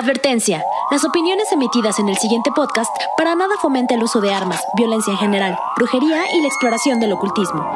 [0.00, 0.64] Advertencia.
[0.90, 5.12] Las opiniones emitidas en el siguiente podcast para nada fomenta el uso de armas, violencia
[5.12, 7.70] en general, brujería y la exploración del ocultismo.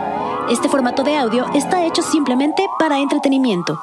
[0.48, 3.78] Este formato de audio está hecho simplemente para entretenimiento.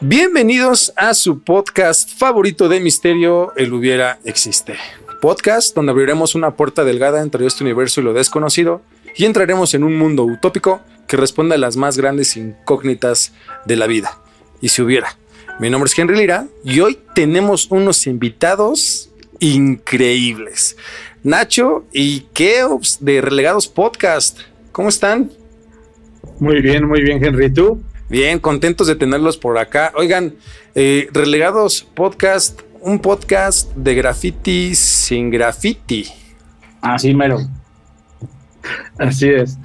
[0.00, 4.76] Bienvenidos a su podcast favorito de misterio, El hubiera existe.
[5.22, 8.82] Podcast donde abriremos una puerta delgada entre este universo y lo desconocido
[9.16, 13.32] y entraremos en un mundo utópico que responda a las más grandes incógnitas
[13.64, 14.18] de la vida.
[14.60, 15.16] Y si hubiera.
[15.58, 20.76] Mi nombre es Henry Lira y hoy tenemos unos invitados increíbles.
[21.22, 24.38] Nacho y Keops de Relegados Podcast.
[24.70, 25.32] ¿Cómo están?
[26.38, 27.52] Muy bien, muy bien, Henry.
[27.52, 27.82] ¿Tú?
[28.08, 29.92] Bien, contentos de tenerlos por acá.
[29.96, 30.34] Oigan,
[30.74, 36.06] eh, Relegados Podcast, un podcast de graffiti sin graffiti.
[36.80, 37.40] Así mero.
[38.98, 39.58] Así es.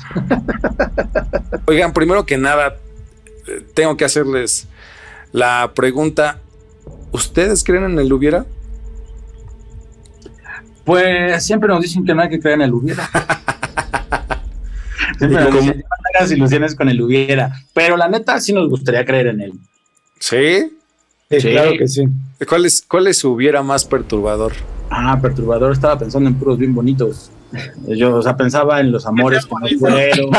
[1.65, 2.77] Oigan, primero que nada,
[3.47, 4.67] eh, tengo que hacerles
[5.31, 6.39] la pregunta.
[7.11, 8.45] ¿Ustedes creen en el hubiera?
[10.83, 13.05] Pues siempre nos dicen que no hay que creer en el hubiera.
[15.17, 17.53] siempre nos dicen, tengas ilusiones con el hubiera.
[17.73, 19.53] Pero la neta sí nos gustaría creer en él.
[20.19, 20.77] ¿Sí?
[21.29, 22.07] Sí, claro que sí.
[22.47, 24.53] ¿Cuál es, ¿Cuál es su hubiera más perturbador?
[24.89, 25.71] Ah, perturbador.
[25.71, 27.31] Estaba pensando en puros bien bonitos.
[27.87, 30.29] Yo, o sea, pensaba en los amores que no fueron.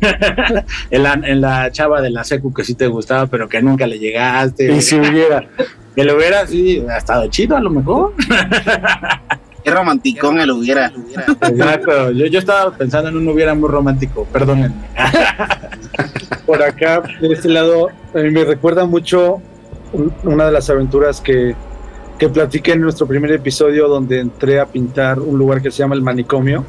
[0.90, 3.86] en, la, en la chava de la secu que sí te gustaba, pero que nunca
[3.86, 4.72] le llegaste.
[4.72, 5.46] Y si hubiera.
[5.94, 8.12] Que lo hubiera, sí, ha estado chido a lo mejor.
[9.62, 10.92] Qué romanticón el hubiera.
[11.40, 12.10] Exacto.
[12.10, 14.74] Yo, yo estaba pensando en un hubiera muy romántico, perdónenme.
[16.46, 19.40] Por acá, de este lado, a mí me recuerda mucho
[19.92, 21.54] un- una de las aventuras que,
[22.24, 25.94] que platiqué en nuestro primer episodio, donde entré a pintar un lugar que se llama
[25.94, 26.64] El Manicomio,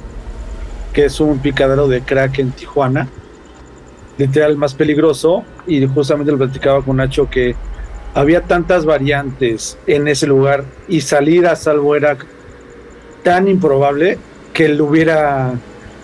[0.92, 3.08] que es un picadero de crack en Tijuana,
[4.18, 7.56] literal más peligroso, y justamente lo platicaba con Nacho que
[8.14, 12.18] había tantas variantes en ese lugar y salir a salvo era
[13.24, 14.18] tan improbable
[14.52, 15.54] que lo hubiera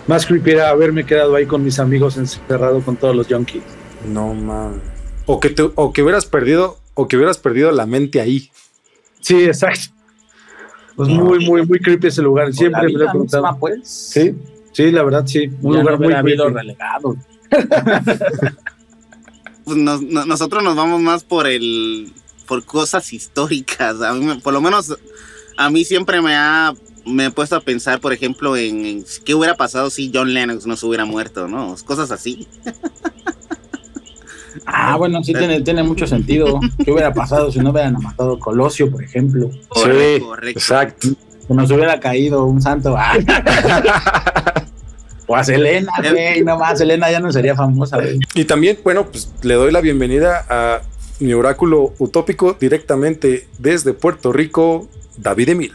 [0.06, 3.62] más creepy era haberme quedado ahí con mis amigos encerrado con todos los junkies.
[4.08, 4.80] No mames.
[5.26, 8.50] O que, o que hubieras perdido, o que hubieras perdido la mente ahí.
[9.22, 9.94] Sí, exacto.
[10.96, 12.52] Pues muy, muy, muy creepy ese lugar.
[12.52, 13.42] Siempre La me lo he preguntado.
[13.44, 13.88] misma, pues.
[13.88, 14.34] Sí,
[14.72, 15.50] sí, la verdad, sí.
[15.62, 17.16] Un Ya lugar no muy habido relegado.
[19.64, 22.12] Pues nos- no- nosotros nos vamos más por el
[22.48, 24.02] por cosas históricas.
[24.02, 24.96] A mí, me- por lo menos
[25.56, 26.74] a mí siempre me ha
[27.06, 30.66] me he puesto a pensar, por ejemplo, en, en qué hubiera pasado si John Lennox
[30.66, 31.76] no se hubiera muerto, ¿no?
[31.84, 32.48] Cosas así.
[34.66, 36.60] Ah, bueno, sí tiene, tiene mucho sentido.
[36.84, 39.50] ¿Qué hubiera pasado si no hubieran matado a Colosio, por ejemplo?
[39.68, 40.58] Correcto, correcto.
[40.58, 41.08] exacto.
[41.46, 42.94] Que nos hubiera caído un santo.
[42.96, 43.14] Ah.
[45.26, 46.42] o a Selena, güey.
[46.42, 48.20] No más, Selena ya no sería famosa, güey.
[48.34, 50.82] Y también, bueno, pues le doy la bienvenida a
[51.20, 55.72] mi oráculo utópico directamente desde Puerto Rico, David Emil.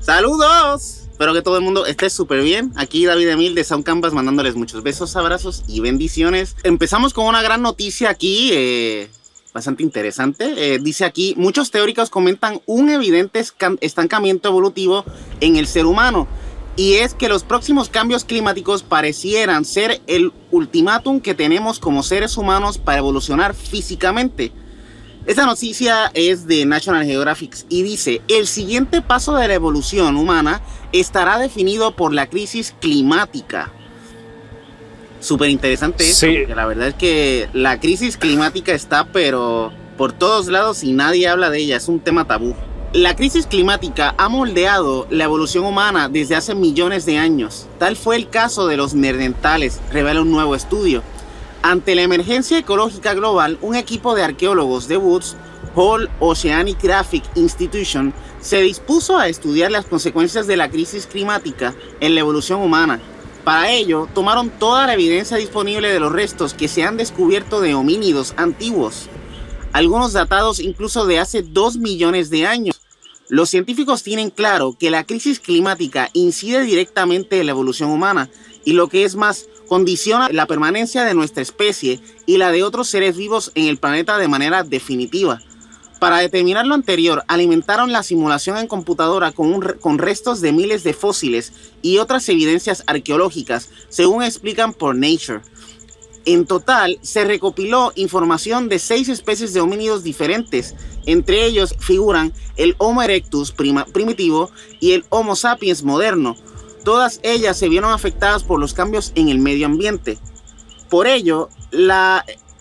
[0.00, 1.01] Saludos.
[1.12, 2.72] Espero que todo el mundo esté súper bien.
[2.74, 6.56] Aquí David Emil de Sound Canvas mandándoles muchos besos, abrazos y bendiciones.
[6.64, 9.08] Empezamos con una gran noticia aquí, eh,
[9.52, 10.54] bastante interesante.
[10.56, 13.44] Eh, dice aquí, muchos teóricos comentan un evidente
[13.80, 15.04] estancamiento evolutivo
[15.40, 16.26] en el ser humano.
[16.76, 22.38] Y es que los próximos cambios climáticos parecieran ser el ultimátum que tenemos como seres
[22.38, 24.50] humanos para evolucionar físicamente.
[25.24, 30.60] Esta noticia es de National Geographic y dice, el siguiente paso de la evolución humana
[30.92, 33.70] estará definido por la crisis climática.
[35.20, 36.38] Súper interesante esto, Sí.
[36.40, 41.28] porque la verdad es que la crisis climática está pero por todos lados y nadie
[41.28, 42.56] habla de ella, es un tema tabú.
[42.92, 47.66] La crisis climática ha moldeado la evolución humana desde hace millones de años.
[47.78, 51.02] Tal fue el caso de los neandertales, revela un nuevo estudio.
[51.64, 55.36] Ante la emergencia ecológica global, un equipo de arqueólogos de Woods
[55.76, 62.20] Hole Oceanographic Institution se dispuso a estudiar las consecuencias de la crisis climática en la
[62.20, 63.00] evolución humana.
[63.44, 67.74] Para ello, tomaron toda la evidencia disponible de los restos que se han descubierto de
[67.74, 69.08] homínidos antiguos,
[69.72, 72.80] algunos datados incluso de hace 2 millones de años.
[73.28, 78.28] Los científicos tienen claro que la crisis climática incide directamente en la evolución humana
[78.64, 82.88] y lo que es más, condiciona la permanencia de nuestra especie y la de otros
[82.88, 85.40] seres vivos en el planeta de manera definitiva.
[86.02, 91.52] Para determinar lo anterior, alimentaron la simulación en computadora con, restos de miles de fósiles
[91.80, 95.42] y otras evidencias arqueológicas, según explican por Nature.
[96.24, 100.74] En total, se recopiló información de seis especies de homínidos diferentes.
[101.06, 104.50] Entre ellos figuran el Homo erectus primitivo
[104.80, 106.36] y el Homo sapiens moderno.
[106.82, 110.18] Todas ellas se vieron afectadas por los cambios en el medio ambiente.
[110.90, 111.48] Por ello,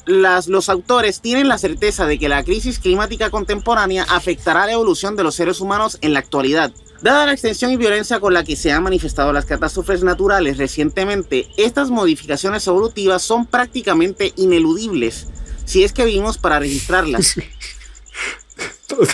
[0.05, 5.23] los autores tienen la certeza de que la crisis climática contemporánea afectará la evolución de
[5.23, 6.71] los seres humanos en la actualidad.
[7.01, 11.49] Dada la extensión y violencia con la que se han manifestado las catástrofes naturales recientemente,
[11.57, 15.27] estas modificaciones evolutivas son prácticamente ineludibles
[15.65, 17.35] si es que vivimos para registrarlas.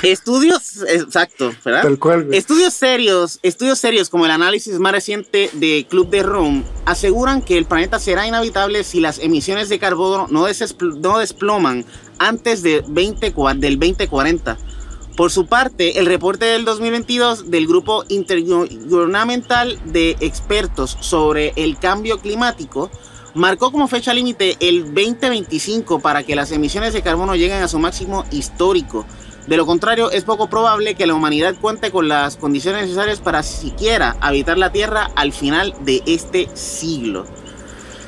[0.03, 1.83] Estudios, exacto, ¿verdad?
[1.83, 2.33] Tal cual.
[2.33, 7.57] Estudios serios, estudios serios como el análisis más reciente de Club de Rome aseguran que
[7.57, 11.85] el planeta será inhabitable si las emisiones de carbono no, no desploman
[12.19, 14.57] antes de 20, del 2040.
[15.15, 22.19] Por su parte, el reporte del 2022 del Grupo Intergubernamental de Expertos sobre el Cambio
[22.19, 22.91] Climático
[23.33, 27.79] marcó como fecha límite el 2025 para que las emisiones de carbono lleguen a su
[27.79, 29.05] máximo histórico
[29.47, 33.43] de lo contrario, es poco probable que la humanidad cuente con las condiciones necesarias para
[33.43, 37.25] siquiera habitar la Tierra al final de este siglo.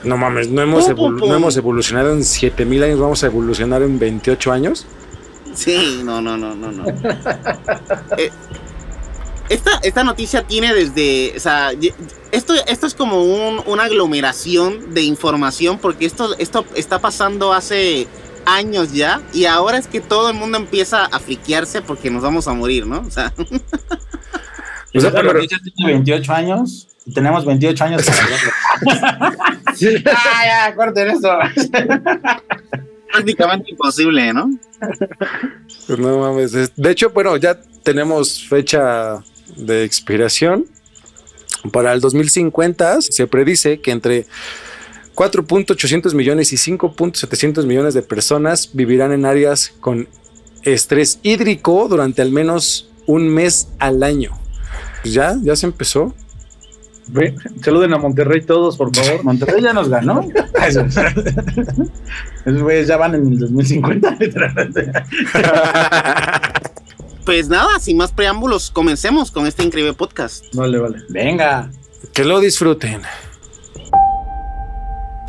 [0.03, 4.85] No mames, no hemos, hemos evolucionado en 7000 años, vamos a evolucionar en 28 años.
[5.53, 6.85] Sí, no, no, no, no, no.
[8.17, 8.31] Eh,
[9.49, 11.71] esta, esta noticia tiene desde, o sea,
[12.31, 18.07] esto, esto es como una aglomeración de información porque esto, esto está pasando hace
[18.55, 22.47] años ya y ahora es que todo el mundo empieza a friquearse porque nos vamos
[22.47, 23.01] a morir, ¿no?
[23.01, 23.33] O sea.
[24.95, 25.39] o sea pero...
[25.75, 28.01] tiene 28 años tenemos 28 años
[30.05, 31.29] Ah, ya, corten eso.
[33.11, 34.51] Prácticamente imposible, ¿no?
[35.87, 36.75] Pues no mames.
[36.75, 39.23] De hecho, bueno, ya tenemos fecha
[39.55, 40.65] de expiración.
[41.71, 44.25] Para el 2050 se predice que entre
[45.19, 50.07] 4.800 millones y 5.700 millones de personas vivirán en áreas con
[50.63, 54.31] estrés hídrico durante al menos un mes al año.
[55.01, 56.15] Pues ya, ya se empezó.
[57.61, 59.21] saluden a Monterrey todos, por favor.
[59.25, 60.21] Monterrey ya nos ganó.
[60.65, 60.95] Esos
[62.61, 64.17] güeyes ya van en el 2050,
[67.25, 70.45] Pues nada, sin más preámbulos, comencemos con este increíble podcast.
[70.55, 70.99] Vale, vale.
[71.09, 71.69] Venga.
[72.13, 73.01] Que lo disfruten.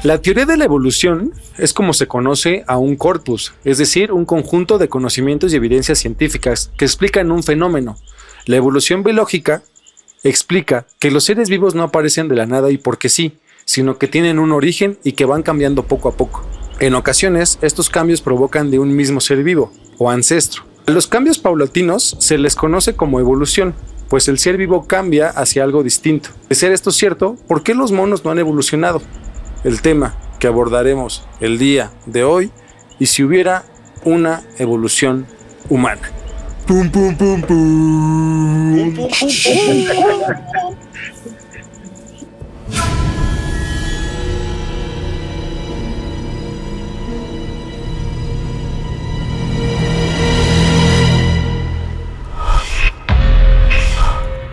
[0.03, 4.25] La teoría de la evolución es como se conoce a un corpus, es decir, un
[4.25, 7.99] conjunto de conocimientos y evidencias científicas que explican un fenómeno.
[8.47, 9.63] La evolución biológica
[10.25, 13.37] explica que los seres vivos no aparecen de la nada y porque sí,
[13.67, 16.47] sino que tienen un origen y que van cambiando poco a poco.
[16.79, 20.63] En ocasiones, estos cambios provocan de un mismo ser vivo o ancestro.
[20.87, 23.75] A los cambios paulatinos se les conoce como evolución,
[24.09, 26.31] pues el ser vivo cambia hacia algo distinto.
[26.49, 29.03] De ser esto cierto, ¿por qué los monos no han evolucionado?
[29.65, 32.51] El tema que abordaremos el día de hoy
[32.99, 33.65] y si hubiera
[34.05, 35.27] una evolución
[35.69, 36.11] humana.
[36.67, 38.97] Pum, pum, pum, pum.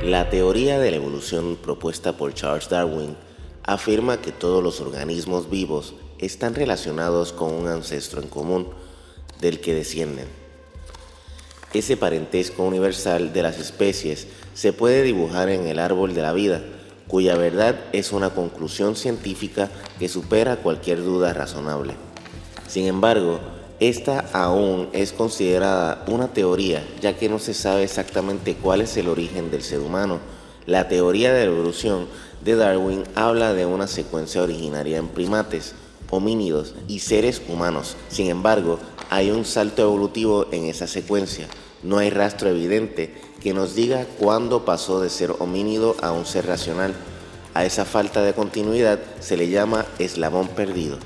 [0.03, 3.15] La teoría de la evolución propuesta por Charles Darwin
[3.67, 8.69] afirma que todos los organismos vivos están relacionados con un ancestro en común
[9.41, 10.27] del que descienden.
[11.73, 16.63] Ese parentesco universal de las especies se puede dibujar en el árbol de la vida,
[17.07, 19.69] cuya verdad es una conclusión científica
[19.99, 21.93] que supera cualquier duda razonable.
[22.67, 23.39] Sin embargo,
[23.79, 29.09] esta aún es considerada una teoría, ya que no se sabe exactamente cuál es el
[29.09, 30.19] origen del ser humano.
[30.65, 32.07] La teoría de la evolución
[32.47, 35.75] de Darwin habla de una secuencia originaria en primates,
[36.09, 37.97] homínidos y seres humanos.
[38.07, 41.49] Sin embargo, hay un salto evolutivo en esa secuencia.
[41.83, 46.45] No hay rastro evidente que nos diga cuándo pasó de ser homínido a un ser
[46.45, 46.93] racional.
[47.53, 50.99] A esa falta de continuidad se le llama eslabón perdido.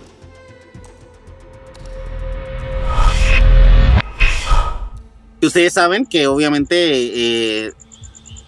[5.41, 7.71] Ustedes saben que obviamente eh,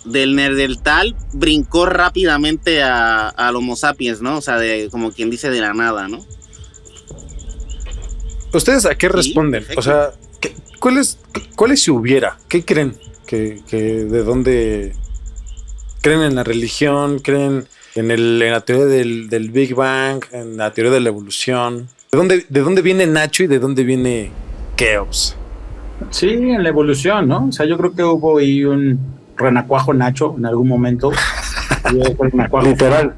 [0.05, 4.37] del Nerdeltal brincó rápidamente a, al Homo sapiens, ¿no?
[4.37, 6.25] O sea, de, como quien dice de la nada, ¿no?
[8.53, 9.65] ¿Ustedes a qué responden?
[9.75, 10.11] O sea,
[10.79, 11.19] ¿cuál es,
[11.55, 12.37] ¿cuál si hubiera?
[12.47, 12.95] ¿Qué creen?
[13.25, 14.93] ¿Que, de dónde
[16.01, 17.17] creen en la religión?
[17.17, 20.23] ¿Creen en, el, en la teoría del, del, Big Bang?
[20.31, 21.87] ¿En la teoría de la evolución?
[22.11, 24.29] ¿De dónde, ¿De dónde viene Nacho y de dónde viene
[24.75, 25.35] Chaos?
[26.11, 27.47] Sí, en la evolución, ¿no?
[27.47, 28.99] O sea, yo creo que hubo ahí un
[29.37, 31.11] renacuajo Nacho en algún momento.
[32.63, 33.15] Literal.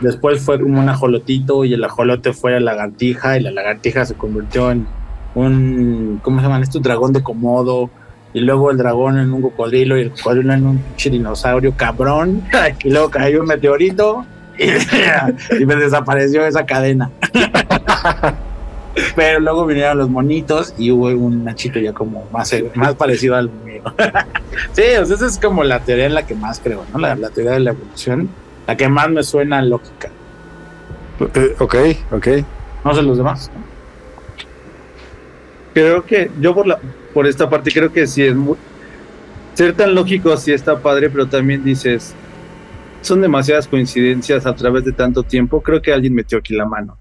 [0.00, 4.14] Después fue como un ajolotito y el ajolote fue la lagartija y la lagartija se
[4.14, 4.86] convirtió en
[5.34, 6.82] un, ¿cómo se llaman estos?
[6.82, 7.90] Dragón de Komodo
[8.36, 12.42] y luego el dragón en un cocodrilo y el cocodrilo en un dinosaurio cabrón,
[12.84, 14.26] y luego cayó un meteorito
[14.58, 17.10] y, me desapareció esa cadena.
[19.14, 23.50] Pero luego vinieron los monitos y hubo un Nachito ya como más, más parecido al.
[24.72, 26.98] sí, o sea, esa es como la teoría en la que más creo, ¿no?
[26.98, 28.28] La, teoría de la evolución,
[28.66, 30.10] la que más me suena lógica.
[31.34, 31.74] Eh, ok,
[32.12, 32.28] ok.
[32.84, 33.50] No sé los demás.
[35.74, 36.78] Creo que yo por la
[37.12, 38.56] por esta parte creo que sí es muy
[39.54, 42.14] ser tan lógico sí está padre, pero también dices
[43.00, 45.62] son demasiadas coincidencias a través de tanto tiempo.
[45.62, 46.98] Creo que alguien metió aquí la mano.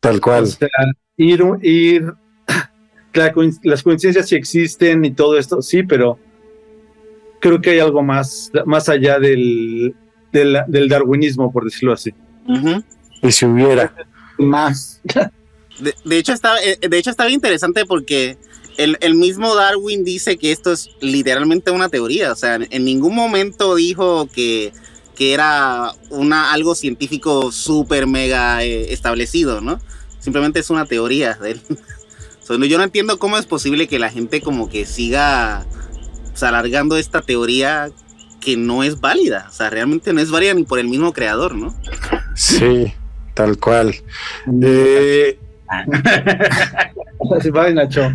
[0.00, 0.44] Tal cual.
[0.44, 0.68] O sea,
[1.16, 2.14] ir, ir,
[3.16, 6.18] las coincidencias sí existen y todo esto, sí, pero
[7.40, 9.94] creo que hay algo más, más allá del,
[10.32, 12.12] del, darwinismo, por decirlo así.
[13.22, 13.92] Y si hubiera
[14.38, 15.00] más.
[15.78, 18.38] De, hecho, está, eh, de hecho, está bien interesante porque
[18.78, 22.32] el, el, mismo Darwin dice que esto es literalmente una teoría.
[22.32, 24.72] O sea, en ningún momento dijo que,
[25.14, 29.80] que era una, algo científico súper mega eh, establecido, ¿no?
[30.18, 31.60] Simplemente es una teoría de él.
[32.48, 35.66] Yo no entiendo cómo es posible que la gente como que siga
[36.40, 37.90] alargando esta teoría
[38.40, 39.46] que no es válida.
[39.48, 41.74] O sea, realmente no es válida ni por el mismo creador, ¿no?
[42.34, 42.92] Sí,
[43.34, 43.94] tal cual.
[44.62, 45.38] Eh,
[47.74, 48.12] Nacho.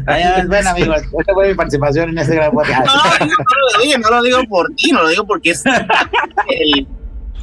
[0.48, 2.86] bueno, amigos, esta fue mi participación en este gran podcast.
[2.86, 5.64] No, no, lo digo, no lo digo por ti, no lo digo porque es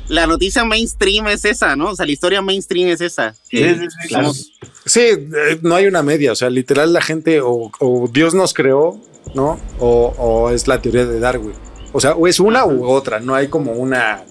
[0.09, 1.90] la noticia mainstream es esa, ¿no?
[1.90, 3.35] O sea, la historia mainstream es esa.
[3.42, 3.62] Sí,
[4.09, 4.52] sí,
[4.97, 7.71] eh, no hay una media, o sea, literal la gente o,
[8.12, 8.99] Dios nos creó,
[9.35, 9.59] ¿no?
[9.78, 11.54] O, es la teoría de Darwin.
[11.92, 14.25] O sea, o es una u otra, no hay como una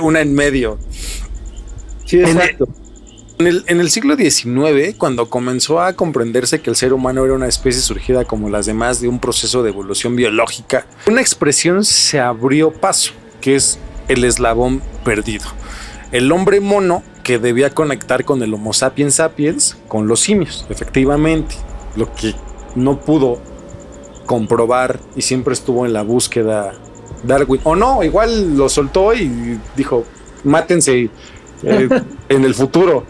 [0.00, 0.78] una en medio.
[2.06, 2.68] Sí, exacto.
[3.38, 7.34] En el, en el, siglo XIX, cuando comenzó a comprenderse que el ser humano era
[7.34, 12.20] una especie surgida como las demás de un proceso de evolución biológica, una expresión se
[12.20, 15.46] abrió paso, que es el eslabón perdido.
[16.12, 21.54] El hombre mono que debía conectar con el Homo sapiens sapiens, con los simios, efectivamente.
[21.96, 22.34] Lo que
[22.74, 23.38] no pudo
[24.26, 26.72] comprobar y siempre estuvo en la búsqueda
[27.22, 27.60] Darwin.
[27.64, 30.04] O no, igual lo soltó y dijo,
[30.44, 31.10] mátense
[31.62, 31.88] eh,
[32.28, 33.04] en el futuro.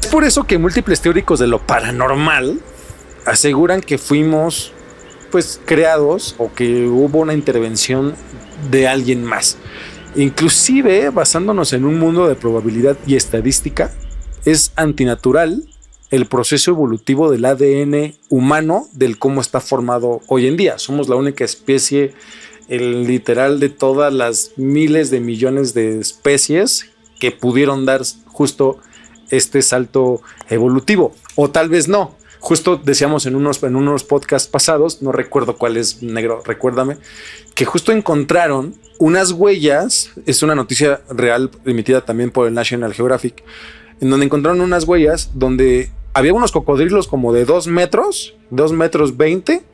[0.00, 2.60] Es por eso que múltiples teóricos de lo paranormal
[3.24, 4.72] aseguran que fuimos
[5.30, 8.14] pues creados o que hubo una intervención
[8.70, 9.58] de alguien más.
[10.16, 13.92] Inclusive basándonos en un mundo de probabilidad y estadística,
[14.46, 15.64] es antinatural
[16.10, 20.78] el proceso evolutivo del ADN humano del cómo está formado hoy en día.
[20.78, 22.14] Somos la única especie,
[22.68, 28.78] el literal de todas las miles de millones de especies que pudieron dar justo
[29.30, 31.14] este salto evolutivo.
[31.34, 32.14] O tal vez no.
[32.46, 36.96] Justo decíamos en unos, en unos podcasts pasados, no recuerdo cuál es negro, recuérdame,
[37.56, 43.42] que justo encontraron unas huellas, es una noticia real emitida también por el National Geographic,
[44.00, 49.16] en donde encontraron unas huellas donde había unos cocodrilos como de dos metros, dos metros
[49.16, 49.64] veinte,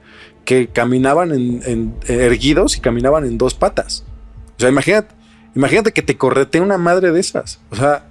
[0.47, 4.03] que caminaban en, erguidos y caminaban en dos patas.
[4.57, 5.15] O sea, imagínate,
[5.55, 7.61] imagínate que te correte una madre de esas.
[7.71, 8.07] O sea,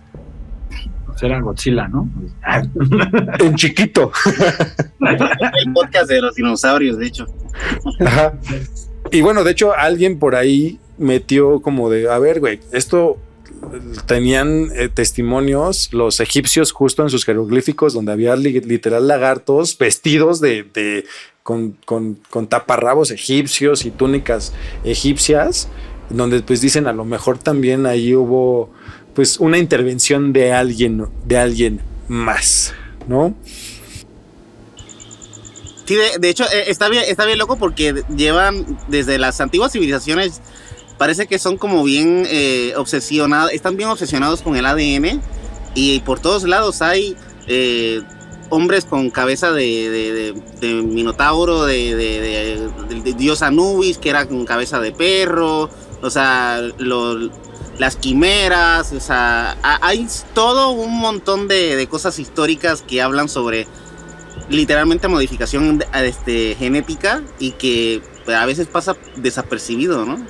[1.11, 2.09] pues era Godzilla, ¿no?
[3.39, 4.11] en chiquito.
[4.99, 7.25] El podcast de los dinosaurios, de hecho.
[7.99, 8.33] Ajá.
[9.11, 13.17] Y bueno, de hecho, alguien por ahí metió como de, a ver, güey, esto
[14.05, 21.05] tenían eh, testimonios los egipcios justo en sus jeroglíficos donde había literal lagartos vestidos de,
[21.43, 24.53] con, con, con, taparrabos egipcios y túnicas
[24.83, 25.69] egipcias,
[26.13, 28.69] donde pues dicen a lo mejor también ahí hubo
[29.13, 32.73] pues una intervención de alguien, de alguien más,
[33.07, 33.35] ¿no?
[35.85, 40.39] Sí, de, hecho, eh, está bien, está bien loco porque llevan desde las antiguas civilizaciones,
[40.97, 45.21] parece que son como bien eh, obsesionados, están bien obsesionados con el ADN
[45.75, 48.01] y por todos lados hay eh,
[48.49, 52.63] hombres con cabeza de, minotauro, de,
[53.17, 55.69] dios Anubis, que era con cabeza de perro,
[56.01, 56.59] o sea,
[57.77, 63.67] las quimeras, o sea, hay todo un montón de cosas históricas que hablan sobre
[64.51, 70.23] literalmente modificación este, genética y que pues, a veces pasa desapercibido, ¿no?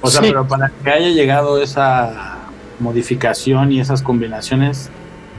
[0.00, 2.38] O sea, pero para que haya llegado esa
[2.78, 4.90] modificación y esas combinaciones,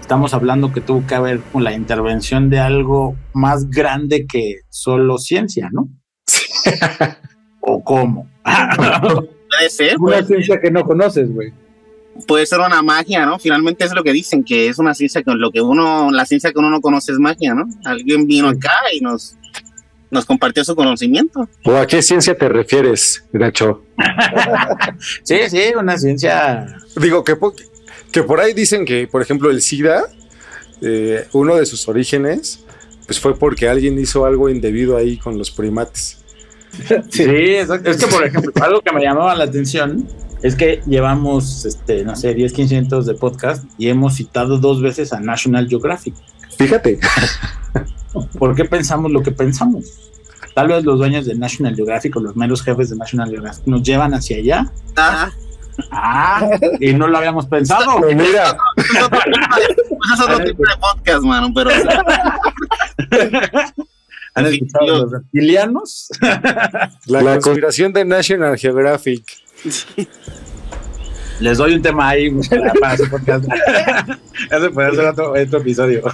[0.02, 5.18] estamos hablando que tuvo que haber con la intervención de algo más grande que solo
[5.18, 5.90] ciencia, ¿no?
[7.62, 8.28] ¿O cómo?
[9.58, 9.96] Puede ser.
[10.00, 11.52] Una ciencia que no conoces, güey
[12.26, 13.38] puede ser una magia, ¿no?
[13.38, 16.52] Finalmente es lo que dicen, que es una ciencia con lo que uno, la ciencia
[16.52, 17.68] que uno no conoce es magia, ¿no?
[17.86, 19.38] Alguien vino acá y nos
[20.10, 21.50] nos compartió su conocimiento.
[21.66, 23.84] ¿O a qué ciencia te refieres, Nacho?
[25.24, 26.66] sí, sí, una ciencia.
[26.96, 27.38] Digo que,
[28.12, 30.06] que por ahí dicen que, por ejemplo, el SIDA,
[30.82, 32.64] eh, uno de sus orígenes,
[33.06, 36.24] pues fue porque alguien hizo algo indebido ahí con los primates.
[37.10, 40.08] Sí, es, que, por ejemplo, algo que me llamaba la atención
[40.42, 45.14] es que llevamos, este, no sé, 10, 15 de podcast y hemos citado dos veces
[45.14, 46.14] a National Geographic.
[46.58, 47.00] Fíjate.
[48.40, 49.86] ¿Por qué pensamos lo que pensamos?
[50.54, 53.84] Tal vez los dueños de National Geographic o los meros jefes de National Geographic nos
[53.84, 54.72] llevan hacia allá.
[54.96, 55.30] Ah.
[55.92, 58.00] Ah, y no lo habíamos pensado.
[58.00, 58.58] mira.
[58.78, 61.70] es otro tipo de podcast, mano, pero.
[64.38, 66.10] ¿Han escuchado los reptilianos?
[67.06, 69.24] La, La conspiración de National Geographic.
[71.40, 72.30] Les doy un tema ahí
[72.80, 73.46] para, su podcast.
[74.52, 76.04] Eso puede ser otro, otro episodio.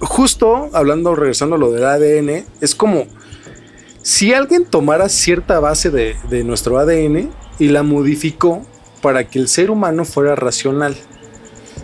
[0.00, 3.06] Justo hablando, regresando a lo del ADN, es como
[4.02, 8.66] si alguien tomara cierta base de, de nuestro ADN y la modificó
[9.02, 10.96] para que el ser humano fuera racional.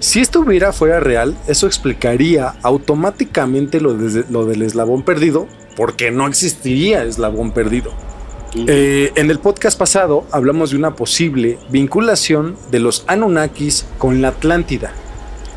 [0.01, 5.47] Si esto hubiera fuera real, eso explicaría automáticamente lo, de, lo del eslabón perdido,
[5.77, 7.93] porque no existiría eslabón perdido.
[8.67, 14.29] Eh, en el podcast pasado hablamos de una posible vinculación de los Anunnakis con la
[14.29, 14.93] Atlántida.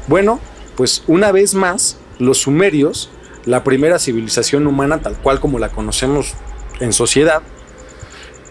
[0.07, 0.39] Bueno,
[0.75, 3.11] pues una vez más, los sumerios,
[3.45, 6.33] la primera civilización humana tal cual como la conocemos
[6.79, 7.43] en sociedad,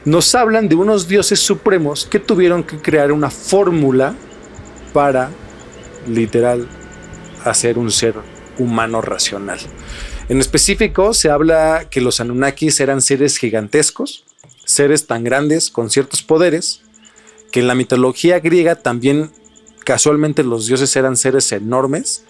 [0.05, 4.15] nos hablan de unos dioses supremos que tuvieron que crear una fórmula
[4.93, 5.31] para,
[6.07, 6.69] literal,
[7.45, 8.15] hacer un ser
[8.59, 9.59] humano racional.
[10.29, 14.25] En específico, se habla que los Anunnakis eran seres gigantescos,
[14.65, 16.83] seres tan grandes con ciertos poderes,
[17.53, 19.31] que en la mitología griega también
[19.85, 22.25] casualmente los dioses eran seres enormes.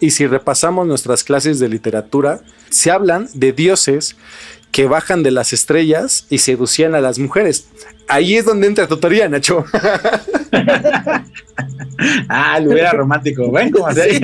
[0.00, 4.16] Y, si repasamos nuestras clases de literatura, se hablan de dioses
[4.70, 7.66] que bajan de las estrellas y seducían a las mujeres.
[8.08, 9.64] Ahí es donde entra tu teoría, Nacho.
[12.28, 13.50] ah, lo hubiera romántico.
[13.50, 14.20] Ven, como así.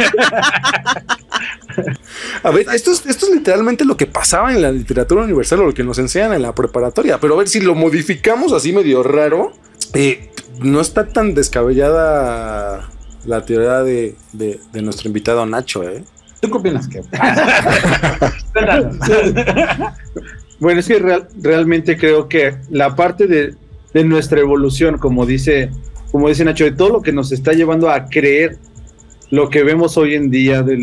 [2.43, 5.67] A ver, esto es, esto es literalmente lo que pasaba en la literatura universal o
[5.67, 7.19] lo que nos enseñan en la preparatoria.
[7.19, 9.53] Pero a ver si lo modificamos así medio raro,
[9.95, 12.89] eh, no está tan descabellada
[13.25, 14.15] la teoría de,
[14.75, 16.05] nuestro invitado Nacho, ¿eh?
[16.41, 16.89] ¿Tú qué opinas?
[16.89, 17.03] Que?
[20.61, 23.55] bueno, es que realmente creo que la parte de,
[23.93, 25.71] de, nuestra evolución, como dice,
[26.11, 28.59] como dice Nacho, de todo lo que nos está llevando a creer
[29.31, 30.79] lo que vemos hoy en día, de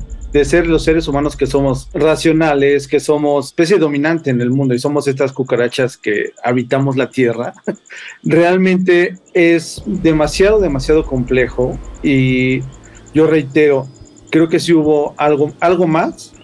[0.44, 4.78] ser los seres humanos que somos racionales, que somos especie dominante en el mundo y
[4.78, 7.54] somos estas cucarachas que habitamos la Tierra,
[8.22, 12.60] realmente es demasiado, demasiado complejo y
[13.14, 13.88] yo reitero,
[14.30, 16.34] creo que sí hubo algo, algo más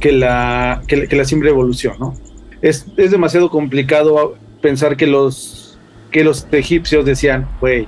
[0.00, 2.14] que la, que, la simple evolución, ¿no?
[2.62, 5.78] Es, es demasiado complicado pensar que los,
[6.10, 7.86] que los egipcios decían, güey,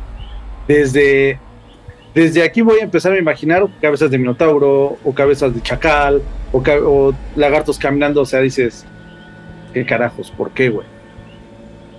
[0.68, 1.40] desde
[2.14, 6.20] desde aquí voy a empezar a imaginar cabezas de minotauro o cabezas de chacal
[6.52, 8.84] o, lagartos caminando, o sea, dices,
[9.72, 10.30] ¿qué carajos?
[10.30, 10.86] ¿Por qué, güey?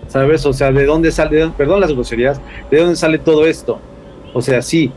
[0.10, 0.46] ¿Sabes?
[0.46, 3.80] O sea, ¿de dónde sale, perdón las groserías, ¿de dónde sale todo esto?
[4.32, 4.92] O sea, sí,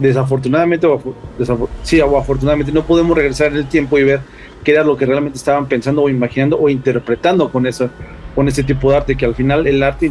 [0.00, 1.00] desafortunadamente o,
[1.84, 4.20] sí, o afortunadamente no podemos regresar en el tiempo y ver
[4.64, 7.88] qué era lo que realmente estaban pensando o imaginando o interpretando con eso,
[8.34, 10.10] con ese tipo de arte, que al final el arte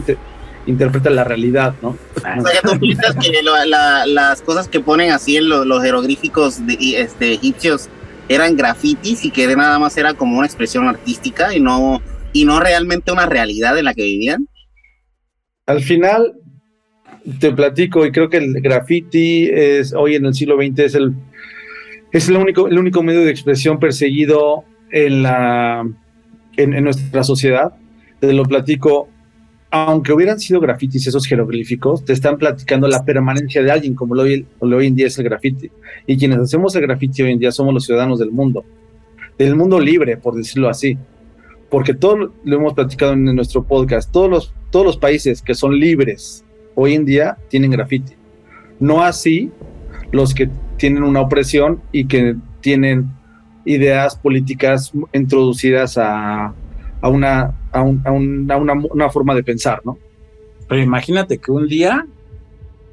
[0.66, 1.90] interpreta la realidad, ¿no?
[1.90, 3.32] O sea, tú piensas que
[4.08, 7.90] las cosas que ponen así en los jeroglíficos de, este, egipcios
[8.30, 12.60] eran grafitis y que nada más era como una expresión artística y no, y no
[12.60, 14.48] realmente una realidad en la que vivían.
[15.66, 16.34] Al final,
[17.40, 21.14] te platico, y creo que el graffiti es hoy en el siglo XX es el,
[22.12, 25.86] es el único, el único medio de expresión perseguido en, la,
[26.58, 27.74] en, en nuestra sociedad.
[28.22, 29.10] Te lo platico,
[29.72, 34.22] aunque hubieran sido grafitis esos jeroglíficos, te están platicando la permanencia de alguien, como lo
[34.22, 35.72] hoy, hoy en día es el grafiti.
[36.06, 38.64] Y quienes hacemos el grafiti hoy en día somos los ciudadanos del mundo,
[39.40, 41.00] del mundo libre, por decirlo así.
[41.72, 45.80] Porque todo lo hemos platicado en nuestro podcast, todos los, todos los países que son
[45.80, 48.14] libres hoy en día tienen grafiti.
[48.80, 49.50] No así
[50.12, 53.10] los que tienen una opresión y que tienen
[53.66, 56.54] ideas políticas introducidas a,
[57.02, 59.98] a una, a, una, forma de pensar, ¿no?
[60.68, 62.06] Pero imagínate que un día,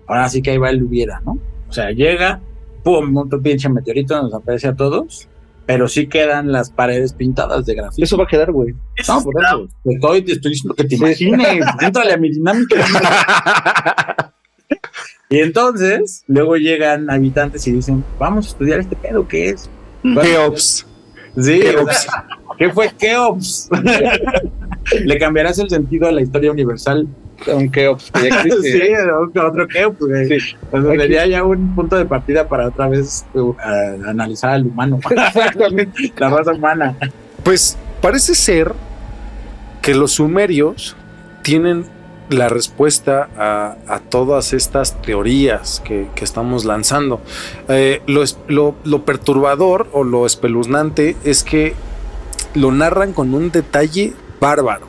[0.06, 1.38] ahora sí que ahí va el hubiera, ¿no?
[1.68, 2.40] O sea, llega,
[2.82, 5.28] pum, otro pinche meteorito nos aparece a todos,
[5.66, 8.02] pero sí quedan las paredes pintadas de grafito.
[8.02, 8.74] Eso va a quedar, güey.
[9.06, 9.68] No, por eso.
[9.84, 11.66] Te estoy, te estoy diciendo que te imagines.
[11.80, 14.32] Entrale a mi dinámica.
[15.28, 19.68] y entonces, luego llegan habitantes y dicen, vamos a estudiar este pedo, ¿qué es?
[20.02, 20.86] Geops.
[21.36, 21.76] Sí, ¿qué
[22.70, 23.68] fue Keops?
[25.04, 27.06] Le cambiarás el sentido a la historia universal.
[27.46, 28.72] Un Keops que ya existe.
[28.72, 30.26] sí, otro Keops, güey.
[30.40, 30.56] Sí.
[30.72, 34.98] Entonces, sería ya un punto de partida para otra vez uh, a- analizar al humano.
[35.10, 36.12] Exactamente.
[36.16, 36.96] la raza humana.
[37.44, 38.72] Pues parece ser
[39.82, 40.96] que los sumerios
[41.42, 41.84] tienen
[42.28, 47.20] la respuesta a, a todas estas teorías que, que estamos lanzando.
[47.68, 51.74] Eh, lo- lo perturbador o lo espeluznante es que
[52.60, 54.86] lo narran con un detalle bárbaro.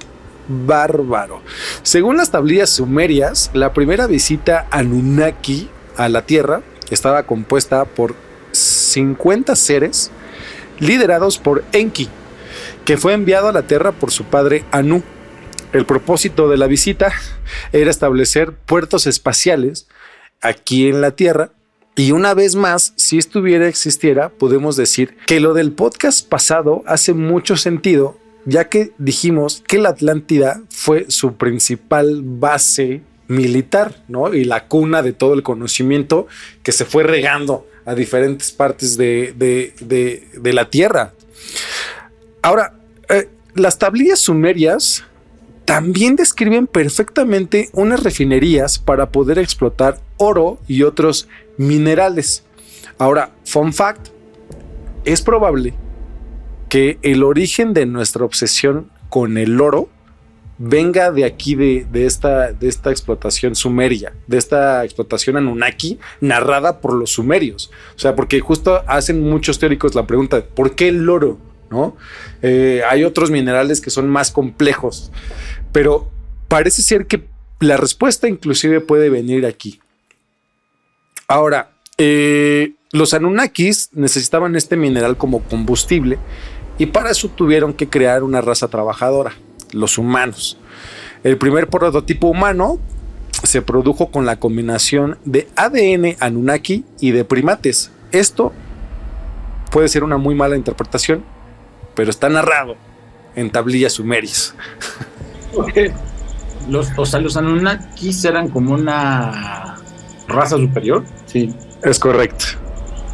[0.47, 1.41] Bárbaro.
[1.84, 8.15] Según las tablillas sumerias, la primera visita a Anunnaki a la Tierra estaba compuesta por
[8.51, 10.12] 50 seres
[10.79, 12.10] liderados por Enki,
[12.86, 15.03] que fue enviado a la Tierra por su padre Anu.
[15.71, 17.12] El propósito de la visita
[17.71, 19.88] era establecer puertos espaciales
[20.41, 21.51] aquí en la Tierra.
[21.99, 27.13] Y una vez más, si estuviera existiera, podemos decir que lo del podcast pasado hace
[27.13, 34.33] mucho sentido, ya que dijimos que la Atlántida fue su principal base militar, ¿no?
[34.33, 36.27] Y la cuna de todo el conocimiento
[36.63, 41.12] que se fue regando a diferentes partes de, de- la Tierra.
[42.41, 42.75] Ahora,
[43.09, 45.03] eh, las tablillas sumerias
[45.65, 51.27] también describen perfectamente unas refinerías para poder explotar oro y otros
[51.60, 52.45] minerales.
[52.98, 54.08] Ahora, fun fact,
[55.04, 55.74] es probable
[56.69, 59.89] que el origen de nuestra obsesión con el oro
[60.58, 66.80] venga de aquí, de, de esta, de esta explotación sumeria, de esta explotación Anunnaki narrada
[66.80, 67.72] por los sumerios.
[67.95, 71.38] O sea, porque justo hacen muchos teóricos la pregunta, ¿por qué el oro?
[71.69, 71.95] ¿No?
[72.41, 75.12] Eh, hay otros minerales que son más complejos,
[75.72, 76.10] pero
[76.48, 77.28] parece ser que
[77.60, 79.80] la respuesta inclusive puede venir aquí.
[81.30, 86.18] Ahora, eh, los Anunnakis necesitaban este mineral como combustible
[86.80, 89.34] y para eso tuvieron que crear una raza trabajadora,
[89.72, 90.58] los humanos.
[91.24, 92.80] El primer prototipo humano
[93.44, 97.92] se produjo con la combinación de ADN Anunnaki y de primates.
[98.12, 98.52] Esto
[99.72, 101.24] puede ser una muy mala interpretación,
[101.94, 102.76] pero está narrado
[103.36, 104.56] en tablillas sumerias.
[106.68, 109.79] Los, o sea, los Anunnakis eran como una
[110.30, 111.04] raza superior.
[111.26, 111.54] Sí.
[111.84, 112.46] Es correcto.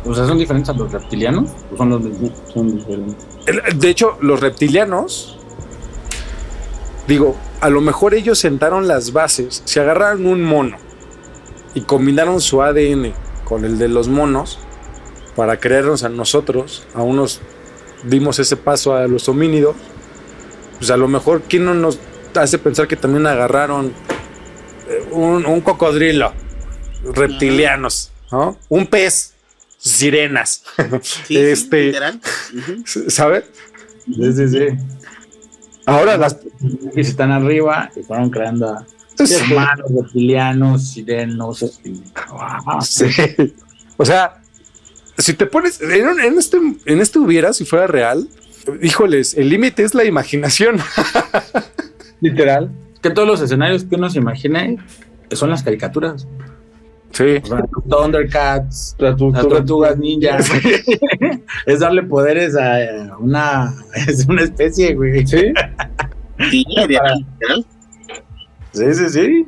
[0.05, 1.49] O sea, son diferentes a los reptilianos.
[1.73, 2.31] ¿O son los mismos?
[2.53, 3.25] Son diferentes.
[3.75, 5.39] De hecho, los reptilianos,
[7.07, 10.77] digo, a lo mejor ellos sentaron las bases, se agarraron un mono
[11.73, 14.59] y combinaron su ADN con el de los monos
[15.35, 17.41] para crearnos a nosotros, a unos
[18.03, 19.75] dimos ese paso a los homínidos,
[20.77, 21.99] pues a lo mejor, ¿quién no nos
[22.35, 23.93] hace pensar que también agarraron
[24.87, 26.33] eh, un, un cocodrilo,
[27.13, 28.57] reptilianos, ¿no?
[28.69, 29.33] Un pez,
[29.77, 30.63] sirenas,
[31.01, 31.93] Sí, Este-.
[33.07, 33.45] ¿sabes?
[34.05, 34.67] Sí, sí, sí.
[35.85, 36.37] Ahora las
[36.95, 38.83] Y están arriba y fueron creando
[39.51, 41.61] humanos, reptilianos, sirenos.
[41.83, 42.81] y- Wow.
[42.81, 43.05] Sí.
[43.97, 44.41] O sea,
[45.17, 48.27] si te pones en, un- en este, en este hubiera, si fuera real,
[48.81, 50.77] híjoles, el límite es la imaginación.
[52.21, 52.71] Literal.
[53.01, 54.77] Que todos los escenarios que uno se imagine
[55.31, 56.27] son las caricaturas.
[57.15, 57.41] Sí.
[57.43, 60.37] O sea, Thundercats, tortugas ninja.
[61.65, 63.73] es darle poderes a una,
[64.07, 65.25] es una especie, güey.
[65.25, 65.53] Sí.
[66.51, 66.65] Sí.
[68.73, 69.47] Sí, sí, sí.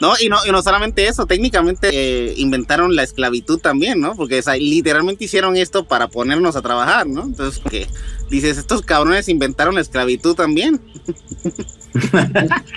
[0.00, 4.14] No, y no, y no solamente eso, técnicamente eh, inventaron la esclavitud también, ¿no?
[4.14, 7.22] Porque o sea, literalmente hicieron esto para ponernos a trabajar, ¿no?
[7.22, 7.86] Entonces, que
[8.28, 10.80] dices, estos cabrones inventaron la esclavitud también.